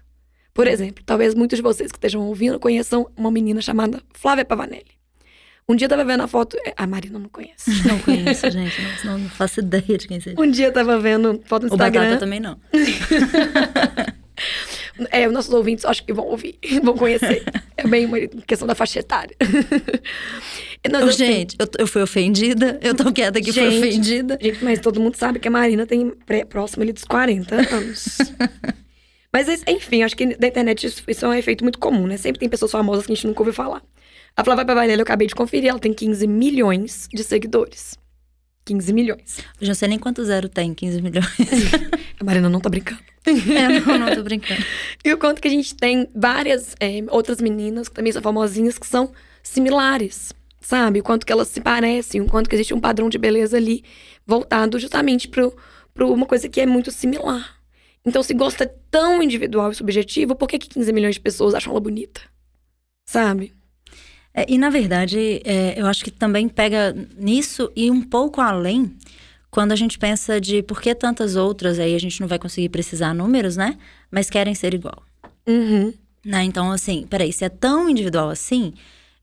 Por 0.54 0.68
exemplo, 0.68 1.04
talvez 1.06 1.34
muitos 1.34 1.58
de 1.58 1.62
vocês 1.62 1.92
que 1.92 1.98
estejam 1.98 2.28
ouvindo 2.28 2.60
conheçam 2.60 3.10
uma 3.16 3.32
menina 3.32 3.62
chamada 3.62 4.02
Flávia 4.14 4.44
Pavanelli. 4.44 5.00
Um 5.70 5.76
dia 5.76 5.86
eu 5.86 5.90
tava 5.90 6.04
vendo 6.04 6.24
a 6.24 6.28
foto. 6.28 6.58
É, 6.66 6.74
a 6.76 6.88
Marina 6.88 7.20
não 7.20 7.30
conhece. 7.30 7.70
Não 7.88 8.00
conheço, 8.00 8.50
gente. 8.52 8.76
Não, 9.06 9.20
não, 9.20 9.30
faço 9.30 9.60
ideia 9.60 10.00
de 10.00 10.08
quem 10.08 10.20
seja. 10.20 10.36
Um 10.38 10.50
dia 10.50 10.66
eu 10.66 10.74
tava 10.74 11.00
vendo 11.00 11.40
foto 11.46 11.62
no 11.64 11.68
Instagram. 11.68 12.02
O 12.02 12.06
Batata 12.06 12.20
também 12.20 12.40
não. 12.40 12.60
é, 15.12 15.28
os 15.28 15.34
nossos 15.34 15.54
ouvintes 15.54 15.86
acho 15.86 16.04
que 16.04 16.12
vão 16.12 16.26
ouvir, 16.26 16.58
vão 16.84 16.98
conhecer. 16.98 17.44
É 17.78 17.88
bem 17.88 18.08
uma 18.08 18.18
questão 18.48 18.68
da 18.68 18.74
faixa 18.74 19.00
etária. 19.00 19.36
Nós, 20.92 21.04
assim, 21.04 21.18
gente, 21.18 21.56
eu, 21.60 21.68
eu 21.78 21.86
fui 21.86 22.02
ofendida. 22.02 22.80
Eu 22.82 22.96
tô 22.96 23.14
quieta 23.14 23.40
que 23.40 23.54
fui 23.54 23.68
ofendida. 23.68 24.40
Gente, 24.42 24.64
mas 24.64 24.80
todo 24.80 25.00
mundo 25.00 25.18
sabe 25.18 25.38
que 25.38 25.48
a 25.48 25.52
Marina 25.52 25.86
tem 25.86 26.10
pré, 26.26 26.46
próximo 26.46 26.82
ali 26.82 26.92
dos 26.92 27.04
40 27.04 27.56
anos. 27.56 28.18
Mas, 29.32 29.48
enfim, 29.68 30.04
acho 30.04 30.16
que 30.16 30.26
na 30.26 30.48
internet 30.48 30.88
isso, 30.88 31.04
isso 31.08 31.26
é 31.26 31.30
um 31.30 31.34
efeito 31.34 31.64
muito 31.64 31.80
comum, 31.80 32.08
né? 32.08 32.18
Sempre 32.18 32.40
tem 32.40 32.50
pessoas 32.50 32.72
famosas 32.72 33.06
que 33.06 33.12
a 33.12 33.16
gente 33.16 33.28
nunca 33.28 33.42
ouviu 33.42 33.54
falar. 33.54 33.84
A 34.36 34.44
Flávia 34.44 34.66
Pavanelli, 34.66 35.00
eu 35.00 35.04
acabei 35.04 35.28
de 35.28 35.36
conferir, 35.36 35.70
ela 35.70 35.80
tem 35.80 35.94
15 35.94 36.26
milhões 36.28 37.08
de 37.14 37.24
seguidores. 37.24 37.98
15 38.66 38.94
milhões. 38.94 39.40
Eu 39.60 39.68
já 39.68 39.74
sei 39.74 39.88
nem 39.88 40.00
quanto 40.00 40.24
zero 40.24 40.48
tem, 40.48 40.74
15 40.74 41.02
milhões. 41.02 41.28
a 42.20 42.24
Marina 42.24 42.50
não 42.50 42.60
tá 42.60 42.70
brincando. 42.70 43.02
É, 43.26 43.80
não, 43.80 43.98
não 43.98 44.16
tô 44.16 44.24
brincando. 44.24 44.64
e 45.04 45.14
o 45.14 45.18
quanto 45.18 45.42
que 45.42 45.48
a 45.48 45.52
gente 45.52 45.76
tem 45.76 46.08
várias 46.16 46.76
é, 46.80 47.04
outras 47.10 47.42
meninas 47.42 47.90
que 47.90 47.96
também 47.96 48.12
são 48.12 48.22
famosinhas 48.22 48.78
que 48.78 48.88
são 48.88 49.12
similares, 49.44 50.34
sabe? 50.62 51.00
O 51.00 51.04
quanto 51.04 51.26
que 51.26 51.32
elas 51.32 51.48
se 51.48 51.62
parecem, 51.62 52.22
o 52.22 52.26
quanto 52.26 52.50
que 52.50 52.56
existe 52.56 52.74
um 52.74 52.80
padrão 52.80 53.10
de 53.10 53.18
beleza 53.18 53.58
ali 53.58 53.84
voltado 54.26 54.80
justamente 54.80 55.28
para 55.28 56.06
uma 56.06 56.26
coisa 56.26 56.48
que 56.48 56.62
é 56.62 56.66
muito 56.66 56.92
similar. 56.92 57.59
Então, 58.06 58.24
se 58.24 58.34
gosto 58.34 58.64
é 58.64 58.74
tão 58.90 59.22
individual 59.22 59.72
e 59.72 59.76
subjetivo, 59.76 60.36
por 60.36 60.48
que, 60.48 60.58
que 60.58 60.70
15 60.70 60.92
milhões 60.94 61.16
de 61.16 61.22
pessoas 61.22 61.54
acham 61.54 61.72
ela 61.72 61.80
bonita? 61.80 62.22
Sabe? 63.08 63.54
É, 64.34 64.46
e 64.48 64.58
na 64.58 64.70
verdade, 64.70 65.42
é, 65.44 65.80
eu 65.80 65.86
acho 65.86 66.04
que 66.04 66.12
também 66.12 66.48
pega 66.48 66.96
nisso 67.18 67.72
e 67.76 67.90
um 67.92 68.02
pouco 68.02 68.40
além, 68.40 68.96
quando 69.52 69.72
a 69.72 69.76
gente 69.76 69.98
pensa 69.98 70.40
de 70.40 70.62
por 70.62 70.82
que 70.82 70.94
tantas 70.94 71.36
outras, 71.36 71.80
aí 71.80 71.96
a 71.96 72.00
gente 72.00 72.22
não 72.22 72.28
vai 72.28 72.40
conseguir 72.40 72.70
precisar 72.70 73.14
números, 73.14 73.58
né? 73.58 73.78
Mas 74.12 74.30
querem 74.30 74.54
ser 74.54 74.74
igual. 74.74 75.04
Uhum. 75.48 75.94
Né? 76.24 76.44
Então, 76.44 76.72
assim, 76.72 77.08
peraí, 77.10 77.34
se 77.34 77.44
é 77.44 77.50
tão 77.50 77.90
individual 77.90 78.30
assim, 78.30 78.74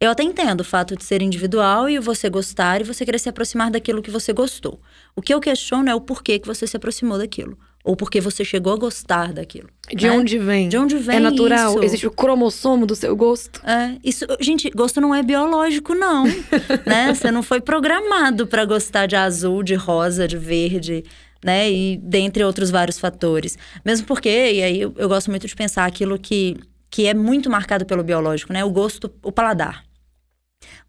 eu 0.01 0.11
até 0.11 0.23
entendo 0.23 0.61
o 0.61 0.65
fato 0.65 0.97
de 0.97 1.05
ser 1.05 1.23
individual 1.23 1.89
e 1.89 1.99
você 1.99 2.29
gostar 2.29 2.81
e 2.81 2.85
você 2.85 3.05
querer 3.05 3.19
se 3.19 3.29
aproximar 3.29 3.71
daquilo 3.71 4.03
que 4.03 4.11
você 4.11 4.33
gostou. 4.33 4.81
O 5.15 5.23
que 5.23 5.33
eu 5.33 5.41
questiono 5.41 5.89
é 5.89 5.95
o 5.95 6.01
porquê 6.01 6.39
que 6.39 6.47
você 6.47 6.67
se 6.67 6.77
aproximou 6.77 7.19
daquilo. 7.19 7.57
Ou 7.87 7.95
porque 7.95 8.21
você 8.21 8.45
chegou 8.45 8.73
a 8.73 8.77
gostar 8.77 9.33
daquilo. 9.33 9.69
De 9.95 10.09
né? 10.09 10.11
onde 10.11 10.41
vem? 10.41 10.69
De 10.69 10.77
onde 10.77 10.99
vem 10.99 11.19
É 11.19 11.21
natural? 11.21 11.75
isso? 11.75 11.85
Existe 11.85 12.07
o 12.09 12.11
cromossomo 12.11 12.85
do 12.85 12.97
seu 12.97 13.15
gosto? 13.15 13.65
É, 13.65 13.97
isso, 14.03 14.27
gente, 14.41 14.69
gosto 14.71 15.01
não 15.01 15.15
é 15.15 15.23
biológico, 15.23 15.95
não. 15.95 16.25
né? 16.85 17.15
Você 17.15 17.31
não 17.31 17.45
foi 17.45 17.61
programado 17.61 18.45
para 18.45 18.65
gostar 18.65 19.07
de 19.07 19.15
azul, 19.15 19.63
de 19.63 19.77
rosa, 19.77 20.27
de 20.27 20.37
verde, 20.37 21.05
né? 21.45 21.71
E 21.71 21.97
dentre 21.99 22.43
outros 22.43 22.73
vários 22.73 22.99
fatores. 22.99 23.57
Mesmo 23.85 24.05
porque, 24.05 24.29
e 24.29 24.63
aí 24.65 24.81
eu, 24.81 24.93
eu 24.97 25.09
gosto 25.09 25.31
muito 25.31 25.47
de 25.47 25.55
pensar 25.55 25.87
aquilo 25.87 26.19
que, 26.19 26.57
que 26.91 27.07
é 27.07 27.15
muito 27.15 27.49
marcado 27.49 27.87
pelo 27.87 28.03
biológico, 28.03 28.53
né? 28.53 28.65
O 28.65 28.71
gosto, 28.71 29.15
o 29.23 29.31
paladar. 29.31 29.85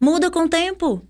Muda 0.00 0.32
com 0.32 0.40
o 0.40 0.48
tempo. 0.48 1.06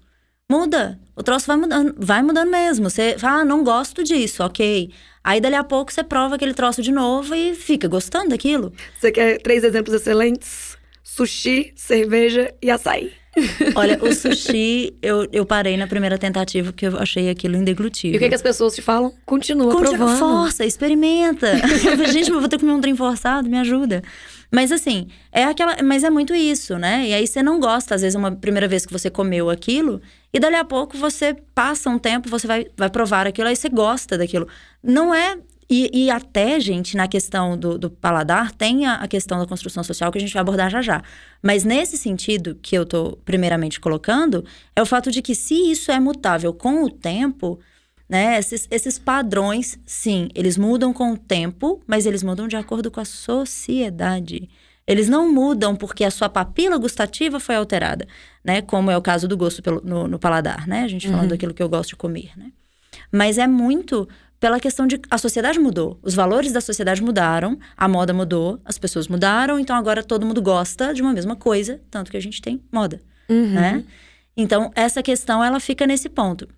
Muda. 0.50 1.00
O 1.16 1.22
troço 1.22 1.46
vai 1.46 1.56
mudando, 1.56 1.94
vai 1.98 2.22
mudando 2.22 2.50
mesmo. 2.50 2.88
Você 2.88 3.16
fala, 3.18 3.40
ah, 3.40 3.44
não 3.44 3.64
gosto 3.64 4.04
disso, 4.04 4.42
ok. 4.44 4.90
Aí 5.28 5.42
dali 5.42 5.56
a 5.56 5.62
pouco 5.62 5.92
você 5.92 6.02
prova 6.02 6.36
aquele 6.36 6.54
troço 6.54 6.80
de 6.80 6.90
novo 6.90 7.34
e 7.34 7.54
fica 7.54 7.86
gostando 7.86 8.30
daquilo. 8.30 8.72
Você 8.98 9.12
quer 9.12 9.36
três 9.42 9.62
exemplos 9.62 9.94
excelentes? 9.94 10.78
Sushi, 11.04 11.70
cerveja 11.76 12.54
e 12.62 12.70
açaí. 12.70 13.12
Olha, 13.76 14.02
o 14.02 14.10
sushi, 14.10 14.96
eu, 15.02 15.28
eu 15.30 15.44
parei 15.44 15.76
na 15.76 15.86
primeira 15.86 16.16
tentativa 16.16 16.72
porque 16.72 16.86
eu 16.86 16.98
achei 16.98 17.28
aquilo 17.28 17.56
indeglutível. 17.56 18.14
E 18.14 18.16
o 18.16 18.20
que, 18.20 18.30
que 18.30 18.34
as 18.34 18.40
pessoas 18.40 18.74
te 18.74 18.80
falam? 18.80 19.12
Continua 19.26 19.70
Continua, 19.70 19.98
provando. 19.98 20.18
força, 20.18 20.64
experimenta. 20.64 21.58
Gente, 22.10 22.30
eu 22.30 22.40
vou 22.40 22.48
ter 22.48 22.56
que 22.56 22.64
comer 22.64 22.72
um 22.72 22.80
trem 22.80 22.96
forçado, 22.96 23.50
me 23.50 23.58
ajuda. 23.58 24.02
Mas 24.50 24.72
assim, 24.72 25.08
é 25.30 25.44
aquela. 25.44 25.82
Mas 25.82 26.04
é 26.04 26.08
muito 26.10 26.34
isso, 26.34 26.78
né? 26.78 27.06
E 27.06 27.12
aí 27.12 27.26
você 27.26 27.42
não 27.42 27.60
gosta, 27.60 27.94
às 27.94 28.00
vezes, 28.00 28.16
uma 28.16 28.32
primeira 28.32 28.66
vez 28.66 28.86
que 28.86 28.92
você 28.94 29.10
comeu 29.10 29.50
aquilo, 29.50 30.00
e 30.32 30.38
dali 30.38 30.56
a 30.56 30.64
pouco 30.64 30.96
você 30.96 31.34
passa 31.54 31.88
um 31.88 31.98
tempo, 31.98 32.28
você 32.28 32.46
vai, 32.46 32.66
vai 32.76 32.90
provar 32.90 33.26
aquilo, 33.26 33.48
aí 33.48 33.56
você 33.56 33.68
gosta 33.68 34.18
daquilo. 34.18 34.46
Não 34.82 35.14
é. 35.14 35.38
E, 35.70 36.06
e 36.06 36.10
até, 36.10 36.58
gente, 36.58 36.96
na 36.96 37.06
questão 37.06 37.56
do, 37.56 37.76
do 37.78 37.90
paladar, 37.90 38.52
tem 38.52 38.86
a, 38.86 38.94
a 38.94 39.08
questão 39.08 39.38
da 39.38 39.46
construção 39.46 39.84
social 39.84 40.10
que 40.10 40.16
a 40.16 40.20
gente 40.20 40.32
vai 40.32 40.40
abordar 40.40 40.70
já 40.70 40.80
já. 40.80 41.02
Mas 41.42 41.62
nesse 41.62 41.98
sentido 41.98 42.54
que 42.62 42.74
eu 42.74 42.86
tô 42.86 43.18
primeiramente 43.24 43.78
colocando, 43.78 44.44
é 44.74 44.80
o 44.80 44.86
fato 44.86 45.10
de 45.10 45.20
que 45.20 45.34
se 45.34 45.70
isso 45.70 45.92
é 45.92 46.00
mutável 46.00 46.54
com 46.54 46.84
o 46.84 46.90
tempo, 46.90 47.60
né? 48.08 48.38
Esses, 48.38 48.66
esses 48.70 48.98
padrões, 48.98 49.78
sim, 49.84 50.28
eles 50.34 50.56
mudam 50.56 50.92
com 50.92 51.12
o 51.12 51.18
tempo, 51.18 51.82
mas 51.86 52.06
eles 52.06 52.22
mudam 52.22 52.48
de 52.48 52.56
acordo 52.56 52.90
com 52.90 53.00
a 53.00 53.04
sociedade. 53.04 54.48
Eles 54.88 55.08
não 55.08 55.30
mudam 55.30 55.76
porque 55.76 56.02
a 56.02 56.10
sua 56.10 56.28
papila 56.30 56.78
gustativa 56.78 57.38
foi 57.38 57.56
alterada, 57.56 58.08
né? 58.42 58.62
Como 58.62 58.90
é 58.90 58.96
o 58.96 59.02
caso 59.02 59.28
do 59.28 59.36
gosto 59.36 59.62
pelo, 59.62 59.82
no, 59.84 60.08
no 60.08 60.18
paladar, 60.18 60.66
né? 60.66 60.82
A 60.84 60.88
gente 60.88 61.06
falando 61.06 61.24
Uhum. 61.24 61.28
daquilo 61.28 61.52
que 61.54 61.62
eu 61.62 61.68
gosto 61.68 61.90
de 61.90 61.96
comer, 61.96 62.30
né? 62.36 62.50
Mas 63.12 63.36
é 63.36 63.46
muito 63.46 64.08
pela 64.40 64.58
questão 64.58 64.86
de 64.86 65.00
a 65.10 65.18
sociedade 65.18 65.58
mudou, 65.58 65.98
os 66.02 66.14
valores 66.14 66.52
da 66.52 66.60
sociedade 66.60 67.02
mudaram, 67.02 67.58
a 67.76 67.86
moda 67.88 68.14
mudou, 68.14 68.60
as 68.64 68.78
pessoas 68.78 69.08
mudaram, 69.08 69.58
então 69.58 69.76
agora 69.76 70.02
todo 70.02 70.24
mundo 70.24 70.40
gosta 70.40 70.94
de 70.94 71.02
uma 71.02 71.12
mesma 71.12 71.36
coisa, 71.36 71.80
tanto 71.90 72.10
que 72.10 72.16
a 72.16 72.22
gente 72.22 72.40
tem 72.40 72.62
moda 72.72 73.00
Uhum. 73.28 73.52
né? 73.52 73.84
Então, 74.36 74.70
essa 74.74 75.02
questão, 75.02 75.42
ela 75.44 75.58
fica 75.60 75.84
nesse 75.86 76.08
ponto. 76.08 76.48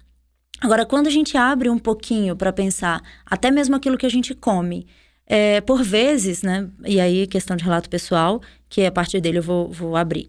Agora, 0.61 0.85
quando 0.85 1.07
a 1.07 1.11
gente 1.11 1.37
abre 1.39 1.71
um 1.71 1.79
pouquinho 1.79 2.37
para 2.37 2.53
pensar, 2.53 3.03
até 3.25 3.51
mesmo 3.51 3.75
aquilo 3.75 3.97
que 3.97 4.05
a 4.05 4.11
gente 4.11 4.35
come, 4.35 4.87
é, 5.33 5.61
por 5.61 5.85
vezes, 5.85 6.43
né? 6.43 6.69
E 6.85 6.99
aí, 7.01 7.25
questão 7.25 7.57
de 7.57 7.63
relato 7.63 7.89
pessoal, 7.89 8.43
que 8.69 8.85
a 8.85 8.91
partir 8.91 9.21
dele 9.21 9.39
eu 9.39 9.43
vou, 9.45 9.71
vou 9.71 9.95
abrir. 9.95 10.29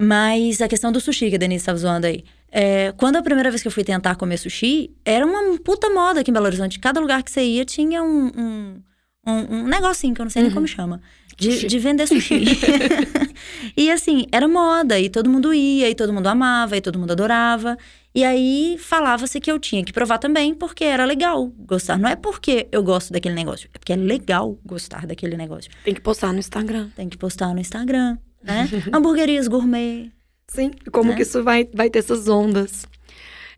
Mas 0.00 0.62
a 0.62 0.68
questão 0.68 0.90
do 0.90 0.98
sushi, 0.98 1.28
que 1.28 1.36
a 1.36 1.38
Denise 1.38 1.60
estava 1.60 1.76
zoando 1.76 2.06
aí. 2.06 2.24
É, 2.50 2.92
quando 2.96 3.16
a 3.16 3.22
primeira 3.22 3.50
vez 3.50 3.60
que 3.60 3.68
eu 3.68 3.72
fui 3.72 3.84
tentar 3.84 4.16
comer 4.16 4.38
sushi, 4.38 4.90
era 5.04 5.26
uma 5.26 5.58
puta 5.58 5.90
moda 5.90 6.20
aqui 6.20 6.30
em 6.30 6.34
Belo 6.34 6.46
Horizonte. 6.46 6.78
Cada 6.78 6.98
lugar 6.98 7.22
que 7.22 7.30
você 7.30 7.42
ia 7.42 7.62
tinha 7.66 8.02
um, 8.02 8.26
um, 8.34 8.82
um, 9.26 9.56
um 9.56 9.66
negocinho, 9.66 10.14
que 10.14 10.20
eu 10.20 10.24
não 10.24 10.30
sei 10.30 10.42
nem 10.42 10.50
como 10.52 10.66
chama, 10.66 11.00
de, 11.36 11.66
de 11.66 11.78
vender 11.78 12.06
sushi. 12.06 12.44
e 13.76 13.90
assim, 13.90 14.26
era 14.32 14.48
moda, 14.48 14.98
e 14.98 15.08
todo 15.08 15.30
mundo 15.30 15.54
ia, 15.54 15.88
e 15.88 15.94
todo 15.94 16.12
mundo 16.12 16.26
amava, 16.26 16.76
e 16.76 16.80
todo 16.80 16.98
mundo 16.98 17.12
adorava. 17.12 17.76
E 18.14 18.24
aí 18.24 18.76
falava-se 18.78 19.40
que 19.40 19.50
eu 19.50 19.58
tinha 19.58 19.82
que 19.84 19.92
provar 19.92 20.18
também, 20.18 20.54
porque 20.54 20.84
era 20.84 21.04
legal 21.04 21.46
gostar. 21.58 21.98
Não 21.98 22.08
é 22.08 22.16
porque 22.16 22.68
eu 22.70 22.82
gosto 22.82 23.12
daquele 23.12 23.34
negócio, 23.34 23.68
é 23.72 23.78
porque 23.78 23.92
é 23.92 23.96
legal 23.96 24.58
gostar 24.64 25.06
daquele 25.06 25.36
negócio. 25.36 25.70
Tem 25.84 25.94
que 25.94 26.00
postar 26.00 26.32
no 26.32 26.38
Instagram. 26.38 26.90
Tem 26.94 27.08
que 27.08 27.16
postar 27.16 27.54
no 27.54 27.60
Instagram, 27.60 28.18
né? 28.42 28.68
Hamburguerias 28.92 29.48
gourmet. 29.48 30.10
Sim, 30.48 30.70
como 30.92 31.10
Né? 31.10 31.16
que 31.16 31.22
isso 31.22 31.42
vai, 31.42 31.66
vai 31.72 31.88
ter 31.88 32.00
essas 32.00 32.28
ondas. 32.28 32.84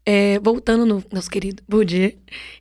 É, 0.07 0.39
voltando 0.39 0.85
no 0.85 1.03
nosso 1.11 1.31
querido 1.31 1.63
Bourdieu, 1.67 2.13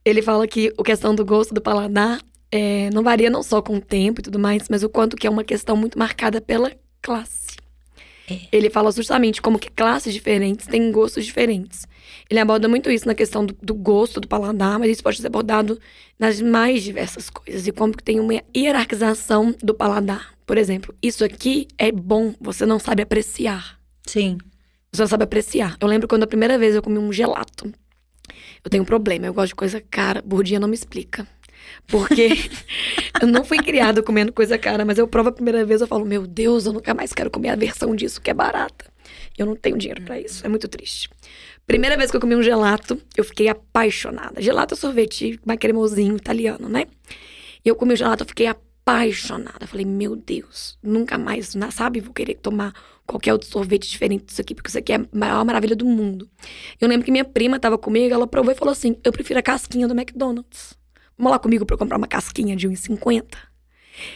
ele 0.05 0.21
fala 0.21 0.47
que 0.47 0.73
a 0.79 0.83
questão 0.83 1.13
do 1.13 1.25
gosto 1.25 1.53
do 1.53 1.61
paladar 1.61 2.21
é, 2.55 2.91
não 2.93 3.01
varia 3.01 3.31
não 3.31 3.41
só 3.41 3.63
com 3.63 3.77
o 3.77 3.81
tempo 3.81 4.21
e 4.21 4.23
tudo 4.23 4.37
mais, 4.37 4.69
mas 4.69 4.83
o 4.83 4.89
quanto 4.89 5.17
que 5.17 5.25
é 5.25 5.29
uma 5.29 5.43
questão 5.43 5.75
muito 5.75 5.97
marcada 5.97 6.39
pela 6.39 6.71
classe. 7.01 7.57
É. 8.29 8.41
Ele 8.51 8.69
fala 8.69 8.91
justamente 8.91 9.41
como 9.41 9.57
que 9.57 9.71
classes 9.71 10.13
diferentes 10.13 10.67
têm 10.67 10.91
gostos 10.91 11.25
diferentes. 11.25 11.87
Ele 12.29 12.39
aborda 12.39 12.67
muito 12.67 12.91
isso 12.91 13.07
na 13.07 13.15
questão 13.15 13.43
do, 13.43 13.57
do 13.59 13.73
gosto 13.73 14.21
do 14.21 14.27
paladar, 14.27 14.77
mas 14.77 14.91
isso 14.91 15.01
pode 15.01 15.19
ser 15.19 15.25
abordado 15.25 15.79
nas 16.19 16.39
mais 16.39 16.83
diversas 16.83 17.27
coisas. 17.27 17.65
E 17.65 17.71
como 17.71 17.97
que 17.97 18.03
tem 18.03 18.19
uma 18.19 18.39
hierarquização 18.55 19.55
do 19.63 19.73
paladar. 19.73 20.35
Por 20.45 20.55
exemplo, 20.55 20.93
isso 21.01 21.25
aqui 21.25 21.67
é 21.75 21.91
bom, 21.91 22.35
você 22.39 22.67
não 22.67 22.77
sabe 22.77 23.01
apreciar. 23.01 23.79
Sim. 24.05 24.37
Você 24.91 25.01
não 25.01 25.07
sabe 25.07 25.23
apreciar. 25.23 25.75
Eu 25.81 25.87
lembro 25.87 26.07
quando 26.07 26.21
a 26.21 26.27
primeira 26.27 26.55
vez 26.59 26.75
eu 26.75 26.83
comi 26.83 26.99
um 26.99 27.11
gelato. 27.11 27.73
Eu 28.63 28.69
tenho 28.69 28.83
um 28.83 28.85
problema, 28.85 29.25
eu 29.25 29.33
gosto 29.33 29.49
de 29.49 29.55
coisa 29.55 29.81
cara. 29.81 30.21
Burdinha 30.21 30.59
não 30.59 30.67
me 30.67 30.75
explica. 30.75 31.27
Porque 31.87 32.29
eu 33.21 33.27
não 33.27 33.43
fui 33.43 33.57
criada 33.57 34.01
comendo 34.01 34.31
coisa 34.31 34.57
cara, 34.57 34.85
mas 34.85 34.97
eu 34.97 35.07
provo 35.07 35.29
a 35.29 35.31
primeira 35.31 35.65
vez 35.65 35.81
eu 35.81 35.87
falo, 35.87 36.05
meu 36.05 36.25
Deus, 36.25 36.65
eu 36.65 36.73
nunca 36.73 36.93
mais 36.93 37.13
quero 37.13 37.29
comer 37.29 37.49
a 37.49 37.55
versão 37.55 37.95
disso 37.95 38.21
que 38.21 38.29
é 38.29 38.33
barata. 38.33 38.85
Eu 39.37 39.45
não 39.45 39.55
tenho 39.55 39.77
dinheiro 39.77 40.01
pra 40.03 40.19
isso, 40.19 40.45
é 40.45 40.49
muito 40.49 40.67
triste. 40.67 41.09
Primeira 41.65 41.97
vez 41.97 42.11
que 42.11 42.17
eu 42.17 42.21
comi 42.21 42.35
um 42.35 42.43
gelato, 42.43 43.01
eu 43.15 43.23
fiquei 43.23 43.47
apaixonada. 43.47 44.41
Gelato 44.41 44.73
é 44.73 44.77
sorvete 44.77 45.39
mais 45.45 45.59
cremosinho, 45.59 46.15
italiano, 46.15 46.69
né? 46.69 46.85
E 47.63 47.69
eu 47.69 47.75
comi 47.75 47.93
o 47.93 47.95
gelato, 47.95 48.23
eu 48.23 48.27
fiquei 48.27 48.47
apaixonada. 48.47 49.65
Falei, 49.65 49.85
meu 49.85 50.15
Deus, 50.15 50.77
nunca 50.83 51.17
mais, 51.17 51.55
sabe, 51.71 52.01
vou 52.01 52.13
querer 52.13 52.35
tomar 52.35 52.73
qualquer 53.05 53.33
outro 53.33 53.47
sorvete 53.47 53.89
diferente 53.89 54.25
disso 54.25 54.41
aqui, 54.41 54.53
porque 54.53 54.69
isso 54.69 54.77
aqui 54.77 54.93
é 54.93 54.97
a 54.97 55.05
maior 55.11 55.43
maravilha 55.45 55.75
do 55.75 55.85
mundo. 55.85 56.29
Eu 56.79 56.87
lembro 56.87 57.05
que 57.05 57.11
minha 57.11 57.25
prima 57.25 57.59
tava 57.59 57.77
comigo, 57.77 58.13
ela 58.13 58.27
provou 58.27 58.51
e 58.51 58.55
falou 58.55 58.71
assim: 58.71 58.97
eu 59.03 59.11
prefiro 59.11 59.39
a 59.39 59.43
casquinha 59.43 59.87
do 59.87 59.93
McDonald's. 59.93 60.77
Vamos 61.17 61.31
lá 61.31 61.39
comigo 61.39 61.65
pra 61.65 61.75
eu 61.75 61.77
comprar 61.77 61.97
uma 61.97 62.07
casquinha 62.07 62.55
de 62.55 62.67
1,50. 62.67 63.25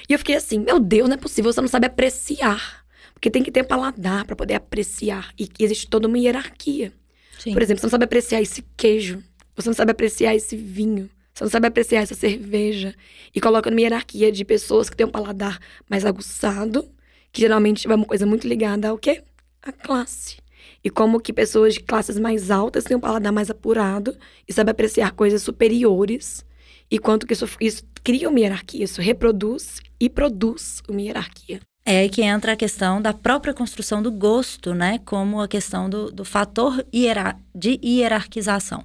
E 0.10 0.14
eu 0.14 0.18
fiquei 0.20 0.36
assim, 0.36 0.60
meu 0.60 0.80
Deus, 0.80 1.08
não 1.08 1.16
é 1.16 1.20
possível, 1.20 1.52
você 1.52 1.62
não 1.62 1.68
sabe 1.68 1.86
apreciar. 1.86 2.86
Porque 3.14 3.30
tem 3.32 3.44
que 3.44 3.52
ter 3.52 3.64
paladar 3.64 4.26
pra 4.26 4.36
poder 4.36 4.56
apreciar. 4.56 5.32
E 5.40 5.50
existe 5.60 5.88
toda 5.88 6.08
uma 6.08 6.18
hierarquia. 6.18 6.94
Sim. 7.40 7.54
Por 7.54 7.62
exemplo, 7.62 7.82
você 7.82 7.86
não 7.88 7.92
sabe 7.92 8.06
apreciar 8.06 8.42
esse 8.42 8.64
queijo. 8.76 9.24
Você 9.56 9.70
não 9.70 9.74
sabe 9.74 9.92
apreciar 9.92 10.36
esse 10.36 10.56
vinho. 10.56 11.10
Você 11.34 11.44
não 11.44 11.52
sabe 11.52 11.68
apreciar 11.68 12.02
essa 12.02 12.16
cerveja. 12.16 12.96
E 13.34 13.42
coloca 13.42 13.70
numa 13.70 13.82
hierarquia 13.82 14.32
de 14.32 14.44
pessoas 14.44 14.90
que 14.90 14.96
têm 14.96 15.06
um 15.06 15.12
paladar 15.12 15.60
mais 15.90 16.06
aguçado, 16.06 16.90
que 17.32 17.42
geralmente 17.42 17.88
é 17.88 17.96
uma 17.96 18.06
coisa 18.06 18.26
muito 18.26 18.48
ligada 18.48 18.90
ao 18.90 18.98
quê? 18.98 19.24
A 19.62 19.72
classe. 19.72 20.38
E 20.84 20.90
como 20.90 21.20
que 21.20 21.34
pessoas 21.34 21.76
de 21.76 21.82
classes 21.82 22.18
mais 22.20 22.50
altas 22.52 22.84
têm 22.84 22.98
um 22.98 23.00
paladar 23.00 23.32
mais 23.32 23.50
apurado 23.50 24.16
e 24.48 24.54
sabem 24.54 24.72
apreciar 24.72 25.12
coisas 25.12 25.42
superiores. 25.42 26.46
E 26.90 26.98
quanto 27.00 27.28
que 27.28 27.34
isso, 27.34 27.48
isso 27.60 27.84
cria 28.04 28.30
uma 28.30 28.40
hierarquia, 28.40 28.84
isso 28.84 29.02
reproduz 29.02 29.82
e 30.00 30.10
produz 30.10 30.82
uma 30.88 31.02
hierarquia. 31.02 31.60
É 31.86 32.00
aí 32.00 32.10
que 32.10 32.22
entra 32.22 32.54
a 32.54 32.56
questão 32.56 33.02
da 33.02 33.14
própria 33.14 33.54
construção 33.54 34.02
do 34.02 34.12
gosto, 34.12 34.74
né? 34.74 35.00
Como 35.06 35.40
a 35.42 35.48
questão 35.48 35.90
do, 35.90 36.12
do 36.12 36.26
fator 36.26 36.86
hierar- 36.94 37.40
de 37.56 37.80
hierarquização. 37.84 38.84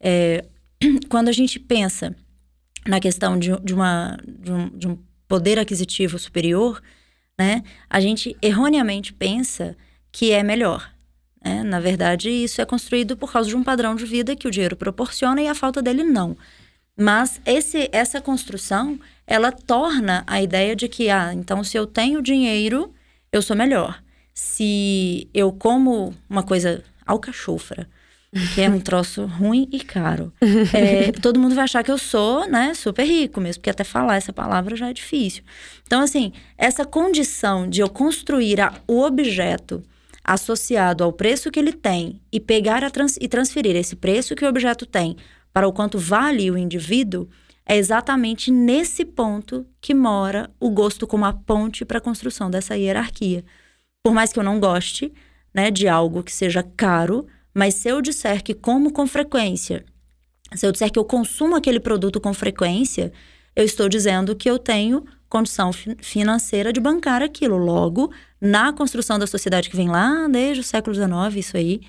É, 0.00 0.44
quando 1.08 1.28
a 1.28 1.32
gente 1.32 1.58
pensa 1.60 2.14
na 2.86 2.98
questão 2.98 3.38
de, 3.38 3.50
de 3.62 3.74
uma, 3.74 4.16
de, 4.26 4.50
um, 4.52 4.68
de 4.70 4.88
um 4.88 4.98
poder 5.28 5.58
aquisitivo 5.58 6.18
superior, 6.18 6.82
né? 7.38 7.62
A 7.88 8.00
gente 8.00 8.36
erroneamente 8.42 9.12
pensa 9.12 9.76
que 10.12 10.32
é 10.32 10.42
melhor. 10.42 10.90
né? 11.44 11.62
Na 11.62 11.78
verdade, 11.78 12.28
isso 12.30 12.60
é 12.60 12.64
construído 12.66 13.16
por 13.16 13.30
causa 13.32 13.48
de 13.48 13.56
um 13.56 13.62
padrão 13.62 13.94
de 13.94 14.04
vida 14.04 14.34
que 14.34 14.48
o 14.48 14.50
dinheiro 14.50 14.76
proporciona 14.76 15.40
e 15.40 15.46
a 15.46 15.54
falta 15.54 15.80
dele 15.80 16.02
não. 16.02 16.36
Mas 17.00 17.40
esse, 17.46 17.88
essa 17.92 18.20
construção, 18.20 19.00
ela 19.26 19.50
torna 19.50 20.22
a 20.26 20.42
ideia 20.42 20.76
de 20.76 20.86
que, 20.86 21.08
ah, 21.08 21.32
então 21.32 21.64
se 21.64 21.74
eu 21.74 21.86
tenho 21.86 22.20
dinheiro, 22.20 22.92
eu 23.32 23.40
sou 23.40 23.56
melhor. 23.56 24.02
Se 24.34 25.26
eu 25.32 25.50
como 25.50 26.14
uma 26.28 26.42
coisa 26.42 26.84
alcachofra, 27.06 27.88
que 28.54 28.60
é 28.60 28.68
um 28.68 28.78
troço 28.84 29.24
ruim 29.24 29.66
e 29.72 29.80
caro, 29.80 30.30
é, 30.74 31.10
todo 31.22 31.40
mundo 31.40 31.54
vai 31.54 31.64
achar 31.64 31.82
que 31.82 31.90
eu 31.90 31.96
sou, 31.96 32.46
né, 32.46 32.74
super 32.74 33.06
rico 33.06 33.40
mesmo, 33.40 33.60
porque 33.60 33.70
até 33.70 33.82
falar 33.82 34.16
essa 34.16 34.32
palavra 34.32 34.76
já 34.76 34.90
é 34.90 34.92
difícil. 34.92 35.42
Então, 35.86 36.02
assim, 36.02 36.34
essa 36.58 36.84
condição 36.84 37.66
de 37.66 37.80
eu 37.80 37.88
construir 37.88 38.60
a, 38.60 38.74
o 38.86 39.00
objeto 39.00 39.82
associado 40.22 41.02
ao 41.02 41.14
preço 41.14 41.50
que 41.50 41.58
ele 41.58 41.72
tem 41.72 42.20
e 42.30 42.38
pegar 42.38 42.88
trans, 42.90 43.16
e 43.18 43.26
transferir 43.26 43.74
esse 43.74 43.96
preço 43.96 44.36
que 44.36 44.44
o 44.44 44.48
objeto 44.48 44.84
tem 44.84 45.16
para 45.52 45.68
o 45.68 45.72
quanto 45.72 45.98
vale 45.98 46.50
o 46.50 46.58
indivíduo, 46.58 47.28
é 47.66 47.76
exatamente 47.76 48.50
nesse 48.50 49.04
ponto 49.04 49.66
que 49.80 49.94
mora 49.94 50.50
o 50.58 50.70
gosto 50.70 51.06
como 51.06 51.24
a 51.24 51.32
ponte 51.32 51.84
para 51.84 51.98
a 51.98 52.00
construção 52.00 52.50
dessa 52.50 52.76
hierarquia. 52.76 53.44
Por 54.02 54.12
mais 54.12 54.32
que 54.32 54.38
eu 54.38 54.42
não 54.42 54.58
goste 54.58 55.12
né, 55.54 55.70
de 55.70 55.86
algo 55.86 56.22
que 56.22 56.32
seja 56.32 56.62
caro, 56.62 57.26
mas 57.54 57.74
se 57.74 57.88
eu 57.88 58.00
disser 58.00 58.42
que 58.42 58.54
como 58.54 58.92
com 58.92 59.06
frequência, 59.06 59.84
se 60.54 60.66
eu 60.66 60.72
disser 60.72 60.90
que 60.90 60.98
eu 60.98 61.04
consumo 61.04 61.54
aquele 61.54 61.78
produto 61.78 62.20
com 62.20 62.34
frequência, 62.34 63.12
eu 63.54 63.64
estou 63.64 63.88
dizendo 63.88 64.34
que 64.34 64.50
eu 64.50 64.58
tenho 64.58 65.04
condição 65.28 65.70
financeira 65.72 66.72
de 66.72 66.80
bancar 66.80 67.22
aquilo. 67.22 67.56
Logo, 67.56 68.12
na 68.40 68.72
construção 68.72 69.18
da 69.18 69.26
sociedade 69.26 69.70
que 69.70 69.76
vem 69.76 69.88
lá 69.88 70.26
desde 70.28 70.60
o 70.60 70.64
século 70.64 70.94
XIX, 70.94 71.36
isso 71.36 71.56
aí, 71.56 71.80